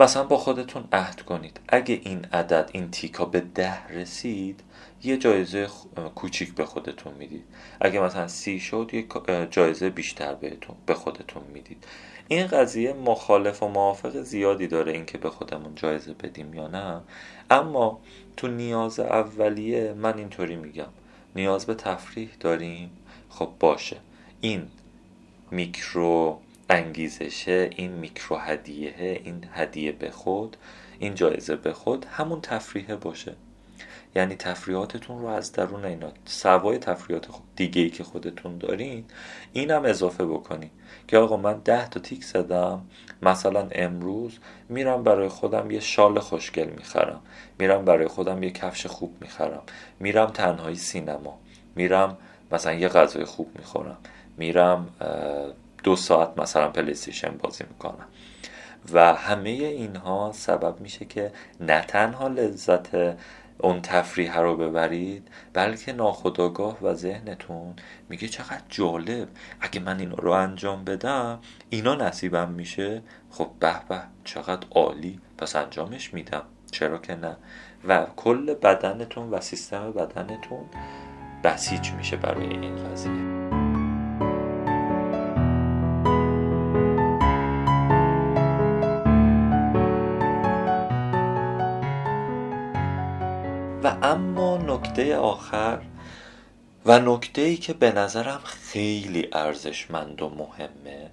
مثلا 0.00 0.24
با 0.24 0.36
خودتون 0.36 0.84
عهد 0.92 1.22
کنید. 1.22 1.60
اگه 1.68 2.00
این 2.04 2.24
عدد 2.32 2.70
این 2.72 2.90
تیکا 2.90 3.24
به 3.24 3.40
ده 3.40 3.86
رسید 3.86 4.60
یه 5.02 5.16
جایزه 5.16 5.68
کوچیک 6.14 6.54
به 6.54 6.64
خودتون 6.64 7.14
می‌دید. 7.14 7.44
اگه 7.80 8.00
مثلا 8.00 8.28
سی 8.28 8.60
شد 8.60 8.90
یه 8.92 9.06
جایزه 9.50 9.90
بیشتر 9.90 10.34
بهتون 10.34 10.76
به 10.86 10.94
خودتون 10.94 11.42
می‌دید. 11.54 11.84
این 12.28 12.46
قضیه 12.46 12.92
مخالف 12.92 13.62
و 13.62 13.68
موافق 13.68 14.22
زیادی 14.22 14.66
داره 14.66 14.92
اینکه 14.92 15.18
به 15.18 15.30
خودمون 15.30 15.74
جایزه 15.74 16.12
بدیم 16.12 16.54
یا 16.54 16.68
نه. 16.68 17.00
اما 17.50 18.00
تو 18.36 18.48
نیاز 18.48 19.00
اولیه 19.00 19.92
من 19.92 20.18
اینطوری 20.18 20.56
میگم. 20.56 20.88
نیاز 21.36 21.66
به 21.66 21.74
تفریح 21.74 22.30
داریم. 22.40 22.90
خب 23.30 23.50
باشه. 23.60 23.96
این 24.40 24.66
میکرو 25.50 26.38
انگیزشه 26.70 27.70
این 27.76 27.92
میکرو 27.92 28.36
هدیه 28.36 29.20
این 29.24 29.44
هدیه 29.52 29.92
به 29.92 30.10
خود 30.10 30.56
این 30.98 31.14
جایزه 31.14 31.56
به 31.56 31.72
خود 31.72 32.06
همون 32.10 32.40
تفریحه 32.40 32.96
باشه. 32.96 33.34
یعنی 34.16 34.36
تفریحاتتون 34.36 35.22
رو 35.22 35.26
از 35.26 35.52
درون 35.52 35.84
اینا. 35.84 36.08
سوای 36.24 36.78
تفریحات 36.78 37.26
دیگه 37.56 37.82
ای 37.82 37.90
که 37.90 38.04
خودتون 38.04 38.58
دارین 38.58 39.04
اینم 39.52 39.84
اضافه 39.84 40.26
بکنی 40.26 40.70
که 41.08 41.18
آقا 41.18 41.36
من 41.36 41.60
ده 41.64 41.88
تا 41.88 42.00
تیک 42.00 42.24
زدم 42.24 42.82
مثلا 43.22 43.68
امروز 43.72 44.38
میرم 44.68 45.02
برای 45.02 45.28
خودم 45.28 45.70
یه 45.70 45.80
شال 45.80 46.18
خوشگل 46.18 46.70
می‌خرم. 46.76 47.20
میرم 47.58 47.84
برای 47.84 48.06
خودم 48.06 48.42
یه 48.42 48.50
کفش 48.50 48.86
خوب 48.86 49.16
می‌خرم. 49.20 49.62
میرم 50.00 50.26
تنهایی 50.26 50.76
سینما. 50.76 51.38
میرم 51.76 52.16
مثلا 52.52 52.72
یه 52.72 52.88
غذای 52.88 53.24
خوب 53.24 53.48
می‌خورم. 53.58 53.96
میرم 54.36 54.88
دو 55.84 55.96
ساعت 55.96 56.38
مثلا 56.38 56.68
پلیستیشن 56.68 57.36
بازی 57.38 57.64
می‌کنم. 57.70 58.06
و 58.92 59.14
همه 59.14 59.50
اینها 59.50 60.30
سبب 60.34 60.80
میشه 60.80 61.04
که 61.04 61.32
نه 61.60 61.80
تنها 61.80 62.28
لذت 62.28 62.88
اون 63.58 63.80
تفریح 63.82 64.38
رو 64.38 64.56
ببرید 64.56 65.28
بلکه 65.52 65.92
ناخداگاه 65.92 66.78
و 66.82 66.94
ذهنتون 66.94 67.74
میگه 68.08 68.28
چقدر 68.28 68.62
جالب. 68.68 69.28
اگه 69.60 69.80
من 69.80 70.00
این 70.00 70.10
رو 70.10 70.30
انجام 70.30 70.84
بدم 70.84 71.38
اینا 71.70 71.94
نصیبم 71.94 72.48
میشه. 72.48 73.02
خب 73.30 73.50
به 73.60 73.74
به 73.88 74.00
چقدر 74.24 74.66
عالی. 74.70 75.20
پس 75.38 75.56
انجامش 75.56 76.14
میدم. 76.14 76.42
چرا 76.70 76.98
که 76.98 77.14
نه؟ 77.14 77.36
و 77.88 78.06
کل 78.16 78.54
بدنتون 78.54 79.30
و 79.30 79.40
سیستم 79.40 79.92
بدنتون 79.92 80.64
بسیج 81.44 81.92
میشه 81.92 82.16
برای 82.16 82.46
این 82.46 82.76
قضیه. 82.76 83.63
و 93.84 93.96
اما 94.02 94.56
نکته 94.56 95.16
آخر 95.16 95.78
و 96.86 96.98
نکته 96.98 97.42
ای 97.42 97.56
که 97.56 97.72
به 97.72 97.92
نظرم 97.92 98.40
خیلی 98.44 99.28
ارزشمند 99.32 100.22
و 100.22 100.28
مهمه 100.28 101.10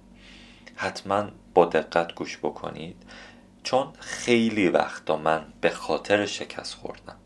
حتما 0.76 1.24
با 1.54 1.64
دقت 1.64 2.14
گوش 2.14 2.38
بکنید 2.38 2.96
چون 3.62 3.86
خیلی 3.98 4.68
وقتا 4.68 5.16
من 5.16 5.44
به 5.60 5.70
خاطر 5.70 6.26
شکست 6.26 6.74
خوردم 6.74 7.16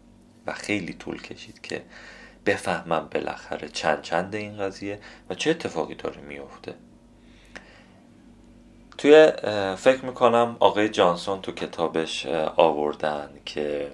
و 0.47 0.53
خیلی 0.53 0.93
طول 0.93 1.23
کشید 1.23 1.61
که 1.61 1.83
بفهمم 2.47 3.09
بالاخره 3.15 3.69
چند 3.69 4.03
چند 4.03 4.35
این 4.35 4.59
قضیه 4.59 5.01
و 5.31 5.35
چه 5.35 5.51
اتفاقی 5.51 5.95
داره 5.95 6.21
میفته 6.21 6.75
توی 8.99 9.33
فکر 9.77 10.05
می‌کنم 10.05 10.57
آقای 10.61 10.89
جانسون 10.89 11.41
تو 11.41 11.53
کتابش 11.53 12.27
آوردن 12.57 13.31
که 13.45 13.93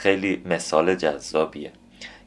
خیلی 0.00 0.42
مثال 0.44 0.94
جذابیه. 0.94 1.72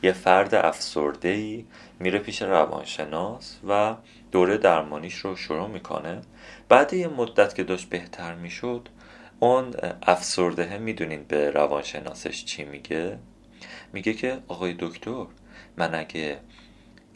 یه 0.04 0.12
فرد 0.12 0.56
افسرده 0.56 1.30
ای 1.30 1.66
میره 2.00 2.20
پیش 2.20 2.42
روانشناس 2.42 3.58
و 3.70 3.96
دوره 4.32 4.58
درمانیش 4.58 5.16
رو 5.16 5.36
شروع 5.36 5.68
می‌کنه. 5.68 6.22
بعد 6.70 6.94
یه 6.94 7.08
مدت 7.08 7.56
که 7.56 7.64
داشت 7.64 7.90
بهتر 7.90 8.36
می‌شد 8.36 8.90
اون 9.40 9.74
افسرده 10.04 10.78
می‌دونین 10.78 11.24
به 11.24 11.52
روانشناسش 11.52 12.46
چی 12.46 12.64
میگه؟ 12.64 13.18
میگه 13.94 14.14
که 14.14 14.40
آقای 14.48 14.76
دکتر 14.80 15.26
من 15.78 15.96
اگه 15.96 16.40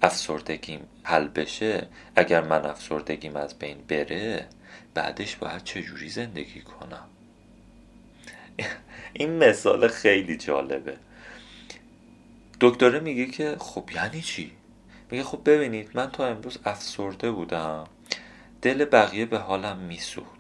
افسردگیم 0.02 0.80
حل 1.04 1.28
بشه 1.28 1.88
اگر 2.16 2.42
من 2.42 2.66
افسردگیم 2.66 3.36
از 3.36 3.60
بین 3.60 3.78
بره 3.88 4.48
بعدش 4.94 5.36
باید 5.36 5.64
چجوری 5.64 6.10
زندگی 6.10 6.62
کنم؟ 6.62 7.10
این 9.14 9.38
مثال 9.38 9.88
خیلی 9.88 10.38
جالبه. 10.38 10.98
دکتره 12.62 13.00
میگه 13.00 13.26
که 13.26 13.56
خب 13.60 13.90
یعنی 13.96 14.22
چی؟ 14.22 14.52
میگه 15.12 15.24
خب 15.24 15.42
ببینید 15.46 15.90
من 15.94 16.12
تا 16.12 16.28
امروز 16.28 16.58
افسرده 16.66 17.32
بودم. 17.32 17.88
دل 18.62 18.86
بقیه 18.86 19.26
به 19.26 19.38
حالم 19.38 19.78
میسوخت. 19.78 20.40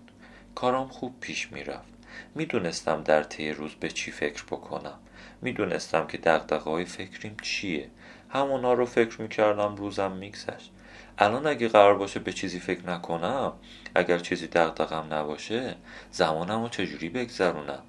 کارام 0.55 0.87
خوب 0.87 1.19
پیش 1.21 1.51
می‌رفت. 1.51 1.87
می‌دونستم 2.35 3.03
در 3.03 3.23
طی 3.23 3.51
روز 3.51 3.71
به 3.71 3.89
چی 3.89 4.11
فکر 4.11 4.43
بکنم. 4.43 4.99
می‌دونستم 5.41 6.07
که 6.07 6.17
دقدقه 6.17 6.69
های 6.69 6.85
فکریم 6.85 7.37
چیه. 7.41 7.89
همونا 8.29 8.73
رو 8.73 8.85
فکر 8.85 9.21
می‌کردم 9.21 9.75
روزم 9.75 10.11
میگذشت. 10.11 10.71
الان 11.17 11.47
اگه 11.47 11.67
قرار 11.67 11.97
باشه 11.97 12.19
به 12.19 12.33
چیزی 12.33 12.59
فکر 12.59 12.89
نکنم 12.89 13.53
اگر 13.95 14.19
چیزی 14.19 14.47
دقدقم 14.47 15.13
نباشه 15.13 15.75
زمانم 16.11 16.61
رو 16.61 16.69
چجوری 16.69 17.09
بگذرونم؟ 17.09 17.83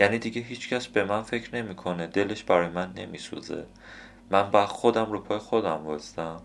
یعنی 0.00 0.18
دیگه 0.18 0.42
هیچکس 0.42 0.86
به 0.86 1.04
من 1.04 1.22
فکر 1.22 1.54
نمی‌کنه 1.54 2.06
دلش 2.06 2.42
برای 2.42 2.68
من 2.68 2.92
نمیسوزه. 2.96 3.64
من 4.30 4.50
با 4.50 4.66
خودم 4.66 5.12
رو 5.12 5.20
پای 5.20 5.38
خودم 5.38 5.86
وستم 5.86 6.40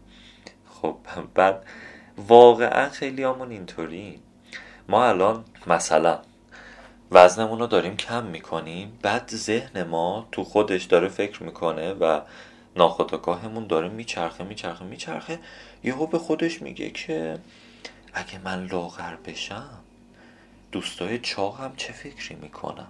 خب 0.69 0.97
بعد 1.35 1.65
واقعا 2.17 2.89
خیلی 2.89 3.23
همون 3.23 3.51
اینطوری. 3.51 4.19
ما 4.89 5.05
الان 5.05 5.45
مثلا 5.67 6.19
وزنمون 7.11 7.59
رو 7.59 7.67
داریم 7.67 7.97
کم 7.97 8.25
می‌کنیم 8.25 8.99
بعد 9.01 9.29
ذهن 9.29 9.83
ما 9.83 10.27
تو 10.31 10.43
خودش 10.43 10.83
داره 10.83 11.07
فکر 11.07 11.43
می‌کنه 11.43 11.93
و 11.93 12.21
ناخودآگاهمون 12.75 13.67
داره 13.67 13.89
میچرخه 13.89 14.43
میچرخه 14.43 14.85
میچرخه 14.85 15.39
یهو 15.83 16.07
به 16.07 16.19
خودش 16.19 16.61
میگه 16.61 16.89
که 16.89 17.39
اگه 18.13 18.39
من 18.43 18.65
لاغر 18.65 19.15
بشم 19.15 19.79
دوستای 20.71 21.19
چاقم 21.19 21.73
چه 21.77 21.93
فکری 21.93 22.35
می‌کنم 22.35 22.87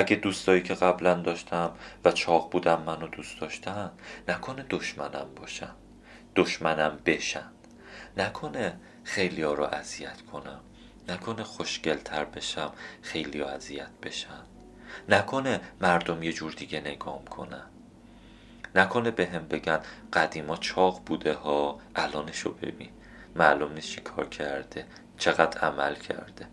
اگه 0.00 0.16
دوستایی 0.16 0.62
که 0.62 0.74
قبلا 0.74 1.14
داشتم 1.14 1.72
و 2.04 2.12
چاق 2.12 2.50
بودم 2.50 2.82
منو 2.82 3.06
دوست 3.06 3.40
داشتن 3.40 3.90
نکنه 4.28 4.64
دشمنم 4.70 5.26
باشن. 5.36 5.70
دشمنم 6.36 6.98
بشن. 7.06 7.50
نکنه 8.16 8.76
خیلی 9.04 9.42
ها 9.42 9.52
رو 9.54 9.64
اذیت 9.64 10.22
کنم. 10.22 10.60
نکنه 11.08 11.42
خوشگلتر 11.42 12.24
بشم 12.24 12.72
خیلی 13.02 13.42
اذیت 13.42 13.90
بشن. 14.02 14.42
نکنه 15.08 15.60
مردم 15.80 16.22
یه 16.22 16.32
جور 16.32 16.52
دیگه 16.52 16.80
نگام 16.80 17.24
کنن. 17.24 17.66
نکنه 18.74 19.10
به 19.10 19.26
هم 19.26 19.48
بگن 19.48 19.80
قدیما 20.12 20.56
چاق 20.56 21.02
بوده 21.06 21.34
ها 21.34 21.78
الانشو 21.96 22.52
ببین. 22.52 22.90
معلوم 23.36 23.72
نیست 23.72 23.88
چی 23.88 24.00
کار 24.00 24.28
کرده 24.28 24.86
چقدر 25.18 25.60
عمل 25.60 25.94
کرده. 25.94 26.46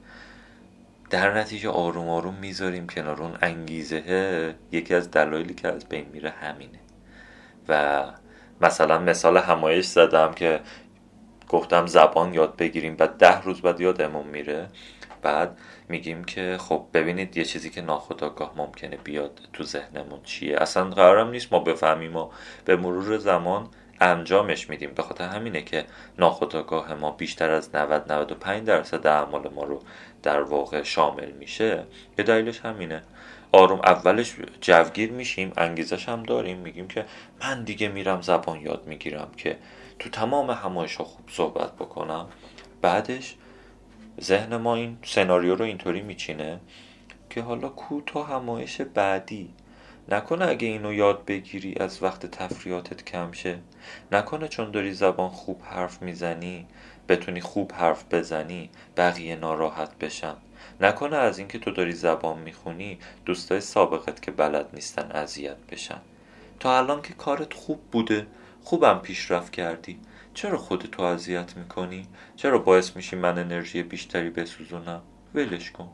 در 1.10 1.38
نتیجه 1.38 1.70
آروم 1.70 2.10
آروم 2.10 2.36
می‌ذاریم 2.36 2.88
کنار 2.88 3.22
اون 3.22 3.38
انگیزه. 3.42 4.56
یکی 4.72 4.94
از 4.96 5.12
دلایلی 5.12 5.54
که 5.54 5.68
از 5.68 5.86
بین 5.90 6.06
میره 6.14 6.30
همینه. 6.30 6.80
و 7.70 8.04
مثلا 8.62 9.00
مثال 9.00 9.38
همایش 9.38 9.86
زدم 9.86 10.34
که 10.34 10.60
گفتم 11.50 11.86
زبان 11.86 12.34
یاد 12.34 12.56
بگیریم 12.56 12.96
بعد 12.96 13.18
ده 13.18 13.42
روز 13.42 13.62
بعد 13.62 13.82
یادمون 13.82 14.28
میره. 14.28 14.68
بعد 15.22 15.58
میگیم 15.90 16.24
که 16.24 16.58
خب 16.60 16.86
ببینید 16.94 17.38
یه 17.38 17.46
چیزی 17.46 17.70
که 17.70 17.82
ناخداگاه 17.82 18.54
ممکنه 18.58 18.98
بیاد 18.98 19.40
تو 19.54 19.64
ذهنمون 19.64 20.20
چیه. 20.24 20.58
اصلا 20.58 20.90
قرارم 20.90 21.30
نیست 21.30 21.54
ما 21.54 21.60
بفهمیم 21.60 22.16
و 22.16 22.30
به 22.66 22.76
مرور 22.76 23.18
زمان 23.18 23.68
انجامش 24.02 24.70
میدیم. 24.70 24.94
به 24.94 25.04
خاطر 25.04 25.28
همینه 25.28 25.62
که 25.62 25.86
ناخداگاه 26.20 26.94
ما 26.94 27.12
بیشتر 27.12 27.50
از 27.50 27.76
90 27.76 28.12
95 28.12 28.68
درصد 28.68 29.08
اعمال 29.08 29.50
ما 29.56 29.64
رو 29.64 29.82
در 30.24 30.42
واقع 30.42 30.84
شامل 30.84 31.32
میشه. 31.32 31.84
یه 32.18 32.26
دلیلش 32.26 32.60
همینه. 32.60 33.02
آروم 33.52 33.80
اولش 33.80 34.36
جوگیر 34.62 35.12
میشیم 35.12 35.54
انگیزش 35.58 36.10
هم 36.10 36.24
داریم. 36.24 36.58
میگیم 36.58 36.88
که 36.88 37.06
من 37.42 37.64
دیگه 37.64 37.88
میرم 37.88 38.22
زبان 38.22 38.62
یاد 38.62 38.88
می‌گیرم 38.88 39.32
که 39.38 39.58
تو 40.00 40.10
تمام 40.10 40.52
همایش 40.52 40.96
ها 40.96 41.04
خوب 41.04 41.30
صحبت 41.30 41.76
بکنم. 41.76 42.28
بعدش 42.82 43.36
ذهن 44.22 44.56
ما 44.56 44.76
این 44.76 44.98
سناریو 45.04 45.56
رو 45.56 45.66
اینطوری 45.66 46.02
میچینه 46.02 46.60
که 47.30 47.42
حالا 47.42 47.70
کو 47.70 48.02
تو 48.02 48.24
همایش 48.24 48.82
بعدی 48.82 49.54
نکنه 50.10 50.46
اگه 50.46 50.68
اینو 50.68 50.94
یاد 50.94 51.26
بگیری 51.26 51.76
از 51.80 52.04
وقت 52.04 52.26
تفریاتت 52.26 53.06
کم 53.06 53.32
شه. 53.32 53.60
نکنه 54.12 54.48
چون 54.48 54.72
داری 54.72 54.94
زبان 54.94 55.30
خوب 55.30 55.62
حرف 55.64 56.02
می‌زنی 56.02 56.66
بتونی 57.10 57.42
خوب 57.42 57.72
حرف 57.74 58.04
بزنی 58.12 58.70
بقیه 58.98 59.36
ناراحت 59.36 59.98
بشن. 60.00 60.36
نکنه 60.82 61.18
از 61.18 61.40
اینکه 61.40 61.60
تو 61.60 61.72
داری 61.72 61.92
زبان 61.92 62.40
می‌خونی 62.40 63.00
دوستای 63.26 63.62
سابقت 63.62 64.22
که 64.22 64.32
بلد 64.32 64.70
نیستن 64.74 65.12
اذیت 65.12 65.58
بشن. 65.72 66.02
تا 66.60 66.78
الان 66.78 67.02
که 67.02 67.14
کارت 67.14 67.54
خوب 67.54 67.80
بوده 67.92 68.28
خوبم 68.64 69.00
پیشرفت 69.00 69.52
کردی. 69.52 70.00
چرا 70.34 70.58
خودتو 70.58 71.04
اذیت 71.04 71.58
می‌کنی؟ 71.58 72.08
چرا 72.36 72.58
باعث 72.58 72.96
میشی 72.96 73.16
من 73.16 73.38
انرژی 73.38 73.84
بیشتری 73.84 74.30
بسوزونم؟ 74.30 75.02
ولش 75.36 75.72
کن. 75.72 75.90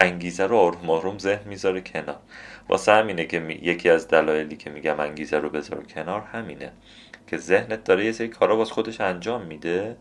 انگیزه 0.00 0.46
رو 0.46 0.56
آروم 0.56 0.90
آروم 0.90 1.18
ذهن 1.18 1.48
می‌ذاره 1.48 1.80
کنار. 1.80 2.18
واسه 2.68 2.92
همینه 2.92 3.24
که 3.24 3.58
یکی 3.62 3.90
از 3.90 4.08
دلایلی 4.08 4.56
که 4.56 4.70
میگم 4.70 5.00
انگیزه 5.00 5.38
رو 5.38 5.48
بذار 5.48 5.82
کنار 5.82 6.20
همینه 6.20 6.72
که 7.26 7.36
ذهنت 7.36 7.84
داره 7.84 8.04
یه 8.04 8.12
سری 8.12 8.28
کارا 8.28 8.56
باز 8.56 8.70
خودش 8.70 9.00
انجام 9.00 9.42
میده 9.42 9.96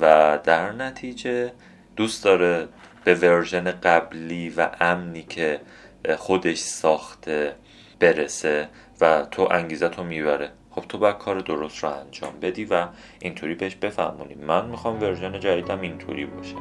و 0.00 0.38
در 0.44 0.72
نتیجه 0.72 1.52
دوست 1.96 2.24
داره 2.24 2.68
به 3.04 3.14
ورژن 3.14 3.70
قبلی 3.70 4.48
و 4.48 4.68
امنی 4.80 5.22
که 5.22 5.60
خودش 6.18 6.58
ساخته 6.58 7.54
برسه 8.00 8.68
و 9.00 9.26
تو 9.30 9.48
انگیزه 9.50 9.88
تو 9.88 10.04
می‌بره. 10.04 10.50
خب 10.70 10.84
تو 10.88 10.98
باید 10.98 11.18
کار 11.18 11.40
درست 11.40 11.84
رو 11.84 11.90
انجام 11.90 12.40
بدی 12.42 12.64
و 12.64 12.86
اینطوری 13.20 13.54
بهش 13.54 13.74
بفهمونی. 13.74 14.34
من 14.34 14.66
می‌خوام 14.66 15.02
ورژن 15.02 15.40
جدیدم 15.40 15.80
اینطوری 15.80 16.26
باشه. 16.26 16.56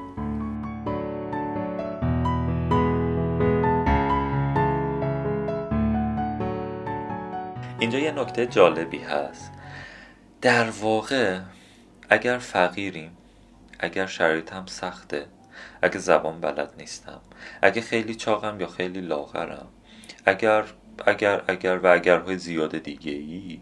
اینجا 7.80 8.00
یه 8.00 8.12
نکته 8.12 8.46
جالبی 8.46 8.98
هست. 8.98 9.52
در 10.42 10.70
واقع 10.70 11.40
اگر 12.10 12.38
فقیریم 12.38 13.18
اگر 13.80 14.06
شرایطم 14.06 14.66
سخته 14.66 15.26
اگه 15.82 15.98
زبان 15.98 16.42
بلد 16.42 16.74
نیستم 16.78 17.22
اگه 17.62 17.82
خیلی 17.82 18.16
چاقم 18.16 18.60
یا 18.60 18.68
خیلی 18.68 19.02
لاغرم 19.02 19.68
اگر 20.26 20.66
اگر 21.06 21.42
اگر 21.48 21.78
و 21.78 21.88
اگرهای 21.88 22.38
زیاد 22.38 22.78
دیگه 22.78 23.12
ای 23.12 23.60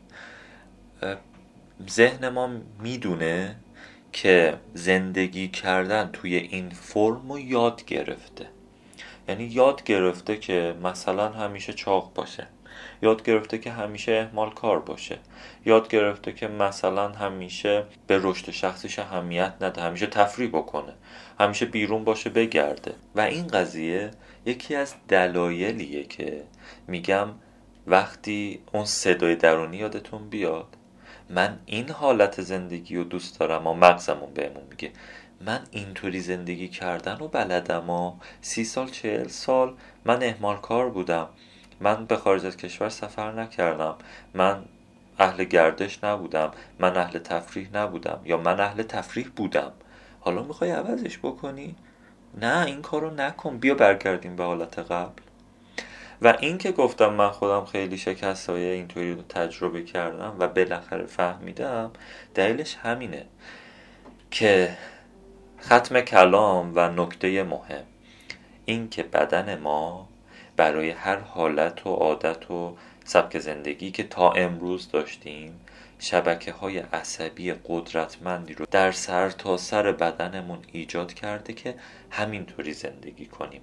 ذهن 1.90 2.30
ما 2.30 2.50
می‌دونه 2.80 3.56
که 4.12 4.58
زندگی 4.74 5.48
کردن 5.48 6.10
توی 6.14 6.36
این 6.36 6.70
فرم 6.70 7.32
رو 7.32 7.40
یاد 7.40 7.86
گرفته. 7.86 8.48
یعنی 9.30 9.44
یاد 9.44 9.84
گرفته 9.84 10.38
که 10.38 10.76
مثلا 10.84 11.30
همیشه 11.30 11.74
چاق 11.74 12.14
باشه. 12.14 12.48
یاد 13.02 13.24
گرفته 13.24 13.58
که 13.58 13.72
همیشه 13.72 14.12
اهمال 14.12 14.50
کار 14.50 14.80
باشه. 14.80 15.18
یاد 15.66 15.88
گرفته 15.88 16.34
که 16.34 16.48
مثلا 16.48 17.10
همیشه 17.10 17.84
به 18.08 18.20
رشد 18.24 18.52
شخصیش 18.52 19.00
اهمیت 19.00 19.54
نده 19.62 19.82
همیشه 19.82 20.08
تفریح 20.08 20.50
بکنه 20.50 20.94
همیشه 21.40 21.66
بیرون 21.66 22.04
باشه 22.04 22.30
بگرده. 22.30 22.94
و 23.16 23.22
این 23.22 23.48
قضیه 23.48 24.12
یکی 24.46 24.76
از 24.76 24.96
دلایلیه 25.08 26.04
که 26.04 26.44
میگم 26.88 27.30
وقتی 27.88 28.60
اون 28.74 28.86
صدای 28.86 29.36
درونی 29.36 29.78
یادتون 29.78 30.30
بیاد 30.30 30.78
من 31.30 31.60
این 31.66 31.90
حالت 31.90 32.42
زندگی 32.42 32.96
رو 32.96 33.04
دوست 33.04 33.40
دارم 33.40 33.68
و 33.68 33.74
مغزمون 33.74 34.34
بهمون 34.34 34.64
میگه. 34.70 34.92
من 35.42 35.60
اینطوری 35.72 36.20
زندگی 36.20 36.68
کردن 36.68 37.18
و 37.22 37.28
بلدم 37.28 37.90
و 37.90 38.14
سی 38.42 38.64
سال 38.64 38.90
چهل 38.90 39.28
سال 39.28 39.74
من 40.06 40.24
اهمال 40.24 40.58
کار 40.58 40.90
بودم. 40.90 41.30
من 41.80 42.06
به 42.06 42.18
خارج 42.18 42.46
از 42.46 42.58
کشور 42.58 42.90
سفر 42.90 43.32
نکردم. 43.32 43.96
من 44.34 44.66
اهل 45.20 45.44
گردش 45.44 46.04
نبودم. 46.04 46.52
من 46.80 46.98
اهل 46.98 47.20
تفریح 47.20 47.70
نبودم. 47.74 48.20
یا 48.26 48.38
من 48.38 48.60
اهل 48.60 48.84
تفریح 48.84 49.28
بودم. 49.36 49.72
حالا 50.20 50.44
می‌خوای 50.44 50.72
عوضش 50.72 51.18
بکنی؟ 51.18 51.76
نه 52.42 52.66
این 52.66 52.82
کارو 52.82 53.10
نکن. 53.10 53.58
بیا 53.58 53.76
برگردیم 53.76 54.36
به 54.36 54.44
حالت 54.44 54.80
قبل. 54.80 55.22
و 56.22 56.38
این 56.40 56.58
که 56.58 56.72
گفتم 56.72 57.14
من 57.14 57.30
خودم 57.30 57.66
خیلی 57.66 57.98
شکست 57.98 58.50
های 58.50 58.66
اینطوری 58.66 59.16
رو 59.16 59.22
تجربه 59.22 59.84
کردم 59.84 60.36
و 60.40 60.48
بالاخره 60.48 61.06
فهمیدم 61.06 61.92
دلیلش 62.36 62.76
همینه 62.76 63.26
که 64.32 64.78
ختم 65.62 66.02
کلام 66.02 66.72
و 66.76 66.90
نکته 66.90 67.44
مهم. 67.44 67.84
این 68.66 68.90
که 68.90 69.04
بدن 69.04 69.60
ما 69.60 70.10
برای 70.58 70.90
هر 70.90 71.18
حالت 71.18 71.88
و 71.88 71.90
عادت 71.90 72.52
و 72.52 72.78
سبک 73.06 73.40
زندگی 73.40 73.92
که 73.92 74.04
تا 74.04 74.32
امروز 74.32 74.92
داشتیم 74.92 75.60
شبکه 76.00 76.52
های 76.52 76.78
عصبی 76.80 77.54
قدرتمندی 77.54 78.54
رو 78.54 78.66
در 78.72 78.92
سر 78.92 79.30
تا 79.30 79.58
سر 79.58 79.92
بدنمون 79.92 80.60
ایجاد 80.72 81.14
کرده 81.14 81.54
که 81.54 81.76
همینطوری 82.10 82.74
زندگی 82.74 83.26
کنیم. 83.26 83.62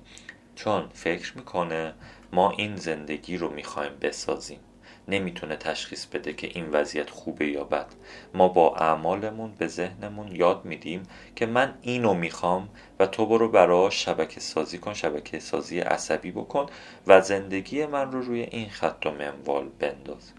چون 0.54 0.88
فکر 0.92 1.36
می‌کنه 1.36 1.94
ما 2.32 2.50
این 2.50 2.76
زندگی 2.76 3.36
رو 3.36 3.50
می‌خوایم 3.50 3.92
بسازیم. 4.02 4.60
نمی‌تونه 5.08 5.56
تشخیص 5.56 6.06
بده 6.06 6.32
که 6.32 6.46
این 6.46 6.70
وضعیت 6.70 7.10
خوبه 7.10 7.46
یا 7.46 7.64
بد. 7.64 7.86
ما 8.34 8.48
با 8.48 8.76
اعمالمون 8.76 9.54
به 9.58 9.66
ذهنمون 9.66 10.36
یاد 10.36 10.64
میدیم 10.64 11.02
که 11.36 11.46
من 11.46 11.74
اینو 11.82 12.14
می‌خوام 12.14 12.68
و 12.98 13.06
تو 13.06 13.26
برو 13.26 13.48
براش 13.48 14.04
شبکه 14.04 14.40
سازی 14.40 14.78
کن 14.78 14.94
شبکه 14.94 15.38
سازی 15.38 15.80
عصبی 15.80 16.30
بکن 16.32 16.66
و 17.06 17.20
زندگی 17.20 17.86
من 17.86 18.12
رو 18.12 18.22
روی 18.22 18.40
این 18.40 18.68
خط 18.68 19.06
و 19.06 19.10
منوال 19.10 19.68
بنداز. 19.78 20.32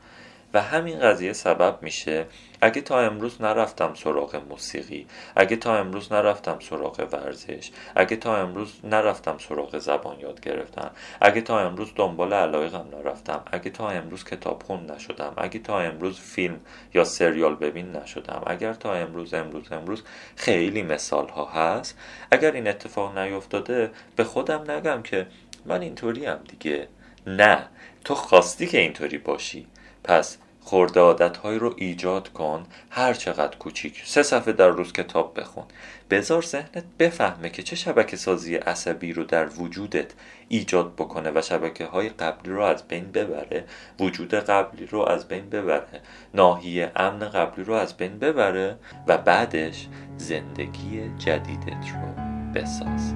و 0.55 0.61
همین 0.61 0.99
قضیه 0.99 1.33
سبب 1.33 1.77
میشه. 1.81 2.25
اگه 2.61 2.81
تا 2.81 2.99
امروز 2.99 3.41
نرفتم 3.41 3.93
سراغ 3.93 4.41
موسیقی 4.49 5.07
اگه 5.35 5.55
تا 5.55 5.77
امروز 5.77 6.11
نرفتم 6.11 6.59
سراغ 6.59 7.07
ورزش 7.11 7.71
اگه 7.95 8.15
تا 8.15 8.37
امروز 8.37 8.73
نرفتم 8.83 9.37
سراغ 9.37 9.79
زبان 9.79 10.19
یاد 10.19 10.39
گرفتم 10.39 10.91
اگه 11.21 11.41
تا 11.41 11.59
امروز 11.59 11.91
دنبال 11.95 12.33
علایقم 12.33 12.85
نرفتم 12.91 13.43
اگه 13.51 13.69
تا 13.69 13.89
امروز 13.89 14.23
کتاب 14.23 14.63
خون 14.63 14.91
نشدم 14.91 15.33
اگه 15.37 15.59
تا 15.59 15.79
امروز 15.79 16.19
فیلم 16.19 16.59
یا 16.93 17.03
سریال 17.03 17.55
ببین 17.55 17.95
نشدم 17.95 18.43
اگر 18.47 18.73
تا 18.73 18.93
امروز 18.93 19.33
امروز 19.33 19.71
امروز 19.71 20.03
خیلی 20.35 20.83
مثال 20.83 21.29
ها 21.29 21.45
هست. 21.45 21.97
اگر 22.31 22.51
این 22.51 22.67
اتفاق 22.67 23.17
نیفتاده 23.17 23.91
به 24.15 24.23
خودم 24.23 24.71
نگم 24.71 25.01
که 25.01 25.27
من 25.65 25.81
اینطوری 25.81 26.25
هم 26.25 26.39
دیگه. 26.47 26.87
نه 27.27 27.67
تو 28.03 28.15
خواستی 28.15 28.67
که 28.67 28.77
اینطوری 28.79 29.17
باشی. 29.17 29.67
پس 30.03 30.37
خورده 30.65 30.99
عادتهایی 30.99 31.59
رو 31.59 31.73
ایجاد 31.77 32.33
کن 32.33 32.65
هر 32.89 33.13
چقدر 33.13 33.57
کوچیک. 33.57 34.03
سه 34.05 34.23
صفحه 34.23 34.53
در 34.53 34.67
روز 34.67 34.93
کتاب 34.93 35.39
بخون. 35.39 35.63
بذار 36.09 36.41
ذهنت 36.41 36.83
بفهمه 36.99 37.49
که 37.49 37.63
چه 37.63 37.75
شبکه 37.75 38.17
سازی 38.17 38.55
عصبی 38.55 39.13
رو 39.13 39.23
در 39.23 39.47
وجودت 39.47 40.11
ایجاد 40.47 40.93
بکنه 40.93 41.31
و 41.35 41.41
شبکه 41.41 41.85
های 41.85 42.09
قبلی 42.09 42.53
رو 42.53 42.61
از 42.61 42.87
بین 42.87 43.11
ببره. 43.11 43.65
وجود 43.99 44.33
قبلی 44.33 44.85
رو 44.85 45.01
از 45.01 45.27
بین 45.27 45.49
ببره. 45.49 46.01
ناحیه 46.33 46.91
امن 46.95 47.19
قبلی 47.19 47.63
رو 47.63 47.73
از 47.73 47.97
بین 47.97 48.19
ببره 48.19 48.77
و 49.07 49.17
بعدش 49.17 49.87
زندگی 50.17 51.11
جدیدت 51.17 51.85
رو 51.93 52.23
بساز. 52.53 53.13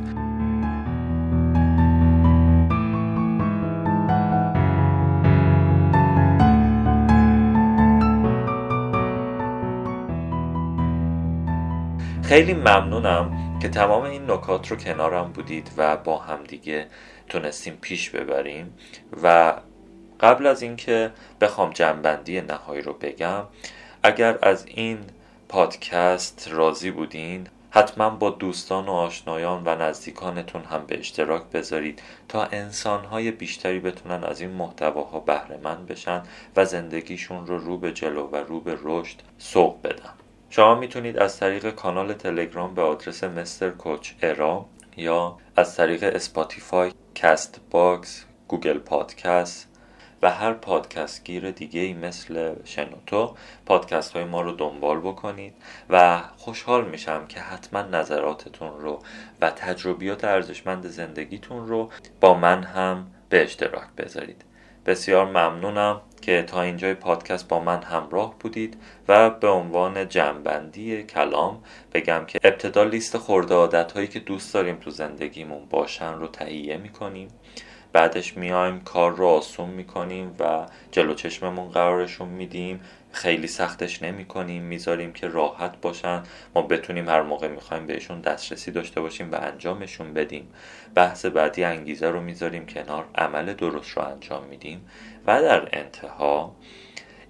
خیلی 12.30 12.54
ممنونم 12.54 13.60
که 13.62 13.70
تمام 13.70 14.04
این 14.04 14.32
نکات 14.32 14.72
رو 14.72 14.78
کنارم 14.78 15.32
بودید 15.32 15.72
و 15.78 15.98
با 15.98 16.18
همدیگه 16.18 16.88
تونستیم 17.30 17.78
پیش 17.82 18.10
ببریم. 18.10 18.74
و 19.24 19.54
قبل 20.20 20.48
از 20.48 20.62
اینکه 20.62 21.12
بخوام 21.42 21.72
جنبندی 21.72 22.42
نهایی 22.42 22.82
رو 22.82 22.94
بگم 22.94 23.44
اگر 24.04 24.38
از 24.42 24.66
این 24.68 24.98
پادکست 25.48 26.48
راضی 26.52 26.92
بودین 26.92 27.48
حتما 27.72 28.10
با 28.10 28.30
دوستان 28.30 28.86
و 28.86 28.92
آشنایان 28.92 29.64
و 29.66 29.76
نزدیکانتون 29.76 30.62
هم 30.64 30.86
به 30.88 31.00
اشتراک 31.00 31.44
بذارید 31.44 32.02
تا 32.28 32.44
انسانهای 32.44 33.32
بیشتری 33.32 33.80
بتونن 33.80 34.24
از 34.24 34.42
این 34.42 34.52
محتواها 34.52 35.20
بهره 35.20 35.60
مند 35.64 35.88
بشن 35.88 36.24
و 36.56 36.66
زندگیشون 36.66 37.48
رو 37.48 37.58
رو 37.58 37.78
به 37.78 37.92
جلو 37.92 38.28
و 38.28 38.36
رو 38.36 38.60
به 38.60 38.78
رشد 38.84 39.18
سوق 39.38 39.82
بدن. 39.82 40.19
شما 40.50 40.76
می‌تونید 40.76 41.18
از 41.18 41.38
طریق 41.38 41.70
کانال 41.70 42.14
تلگرام 42.14 42.74
به 42.74 42.82
آدرس 42.82 43.24
مستر 43.24 43.70
کوچ 43.70 44.12
ارا 44.22 44.66
یا 44.98 45.38
از 45.56 45.76
طریق 45.76 46.04
اسپاتیفای، 46.04 46.92
کست 47.16 47.62
باکس، 47.72 48.26
گوگل 48.48 48.78
پادکست 48.78 49.68
و 50.22 50.32
هر 50.32 50.54
پادکست 50.54 51.24
گیر 51.24 51.52
دیگه 51.52 51.82
ای 51.82 51.94
مثل 51.94 52.56
شنوتو 52.64 53.36
پادکست 53.66 54.14
های 54.14 54.24
ما 54.24 54.42
رو 54.42 54.52
دنبال 54.52 55.00
بکنید 55.00 55.54
و 55.90 56.22
خوشحال 56.38 56.90
میشم 56.90 57.28
که 57.28 57.40
حتما 57.40 57.82
نظراتتون 57.82 58.80
رو 58.80 59.00
و 59.42 59.52
تجربیات 59.52 60.24
ارزشمند 60.24 60.88
زندگیتون 60.88 61.68
رو 61.68 61.90
با 62.22 62.34
من 62.34 62.64
هم 62.64 63.12
به 63.30 63.44
اشتراک 63.44 63.88
بذارید. 63.98 64.49
بسیار 64.90 65.26
ممنونم 65.26 66.02
که 66.22 66.44
تا 66.44 66.62
اینجای 66.62 66.94
پادکست 66.94 67.48
با 67.48 67.60
من 67.60 67.84
همراه 67.84 68.36
بودید 68.40 68.78
و 69.08 69.30
به 69.30 69.48
عنوان 69.48 70.08
جنبندی 70.08 71.04
کلام 71.04 71.64
بگم 71.94 72.26
که 72.28 72.40
ابتدا 72.44 72.84
لیست 72.84 73.18
خورده 73.18 73.56
عادت 73.56 73.92
هایی 73.92 74.08
که 74.08 74.20
دوست 74.20 74.54
داریم 74.54 74.76
تو 74.76 74.90
زندگیمون 74.90 75.66
باشن 75.70 76.14
رو 76.14 76.28
تهیه 76.28 76.78
می‌کنیم. 76.78 77.28
بعدش 77.94 78.38
میایم 78.38 78.80
کار 78.80 79.16
رو 79.16 79.28
آسون 79.28 79.70
می‌کنیم 79.70 80.36
و 80.40 80.66
جلو 80.92 81.14
چشممون 81.14 81.70
قرارشون 81.70 82.30
میدیم. 82.30 82.82
خیلی 83.12 83.48
سختش 83.48 84.04
نمی 84.04 84.26
کنیم 84.26 84.64
می‌ذاریم 84.64 85.14
که 85.14 85.28
راحت 85.28 85.82
باشن. 85.82 86.24
ما 86.56 86.62
بتونیم 86.62 87.10
هر 87.10 87.22
موقع 87.22 87.48
می‌خوایم 87.48 87.86
بهشون 87.86 88.22
دسترسی 88.22 88.72
داشته 88.72 89.02
باشیم 89.02 89.32
و 89.32 89.36
انجامشون 89.36 90.14
بدیم. 90.14 90.48
بحث 90.96 91.26
بعدی 91.26 91.64
انگیزه 91.64 92.10
رو 92.10 92.22
می‌ذاریم 92.22 92.66
کنار 92.66 93.06
عمل 93.16 93.54
درست 93.54 93.90
رو 93.90 94.04
انجام 94.04 94.44
میدیم. 94.44 94.86
و 95.28 95.42
در 95.42 95.70
انتها 95.74 96.56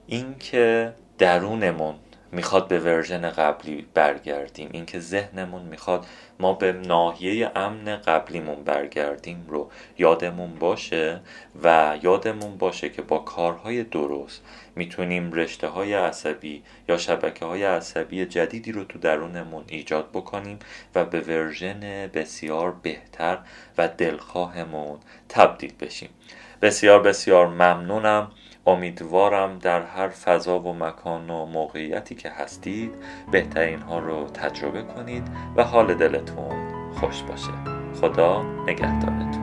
اینکه 0.07 0.93
درونمون 1.17 1.95
می‌خواد 2.31 2.67
به 2.67 2.79
version 2.79 3.29
قبلی 3.29 3.87
برگردیم. 3.93 4.69
اینکه 4.71 4.99
ذهنمون 4.99 5.61
می‌خواد 5.61 6.05
ما 6.39 6.53
به 6.53 6.71
ناحیه 6.71 7.51
امن 7.55 7.95
قبلیمون 7.95 8.63
برگردیم 8.63 9.45
رو 9.47 9.71
یادمون 9.97 10.55
باشه 10.55 11.19
و 11.63 11.97
یادمون 12.03 12.57
باشه 12.57 12.89
که 12.89 13.01
با 13.01 13.17
کارهای 13.17 13.83
درست 13.83 14.41
می‌تونیم 14.75 15.33
رشته 15.33 15.67
های 15.67 15.93
عصبی 15.93 16.63
یا 16.89 16.97
شبکه 16.97 17.45
های 17.45 17.63
عصبی 17.63 18.25
جدیدی 18.25 18.71
رو 18.71 18.83
تو 18.83 18.99
درونمون 18.99 19.63
ایجاد 19.67 20.09
بکنیم 20.09 20.59
و 20.95 21.05
به 21.05 21.19
version 21.19 22.09
بسیار 22.13 22.71
بهتر 22.71 23.37
و 23.77 23.87
دلخواهمون 23.87 24.99
تبدیل 25.29 25.73
بشیم. 25.79 26.09
بسیار 26.61 27.01
بسیار 27.01 27.47
ممنونم. 27.47 28.31
امیدوارم 28.69 29.59
در 29.59 29.81
هر 29.81 30.09
فضا 30.09 30.59
و 30.59 30.73
مکان 30.73 31.29
و 31.29 31.45
موقعیتی 31.45 32.15
که 32.15 32.29
هستید 32.29 32.91
بهترین 33.31 33.79
ها 33.79 33.99
رو 33.99 34.27
تجربه 34.27 34.81
کنید 34.81 35.23
و 35.55 35.63
حال 35.63 35.93
دلتون 35.93 36.91
خوش 36.93 37.21
باشه. 37.23 37.51
خدا 38.01 38.43
نگهدارتون. 38.67 39.38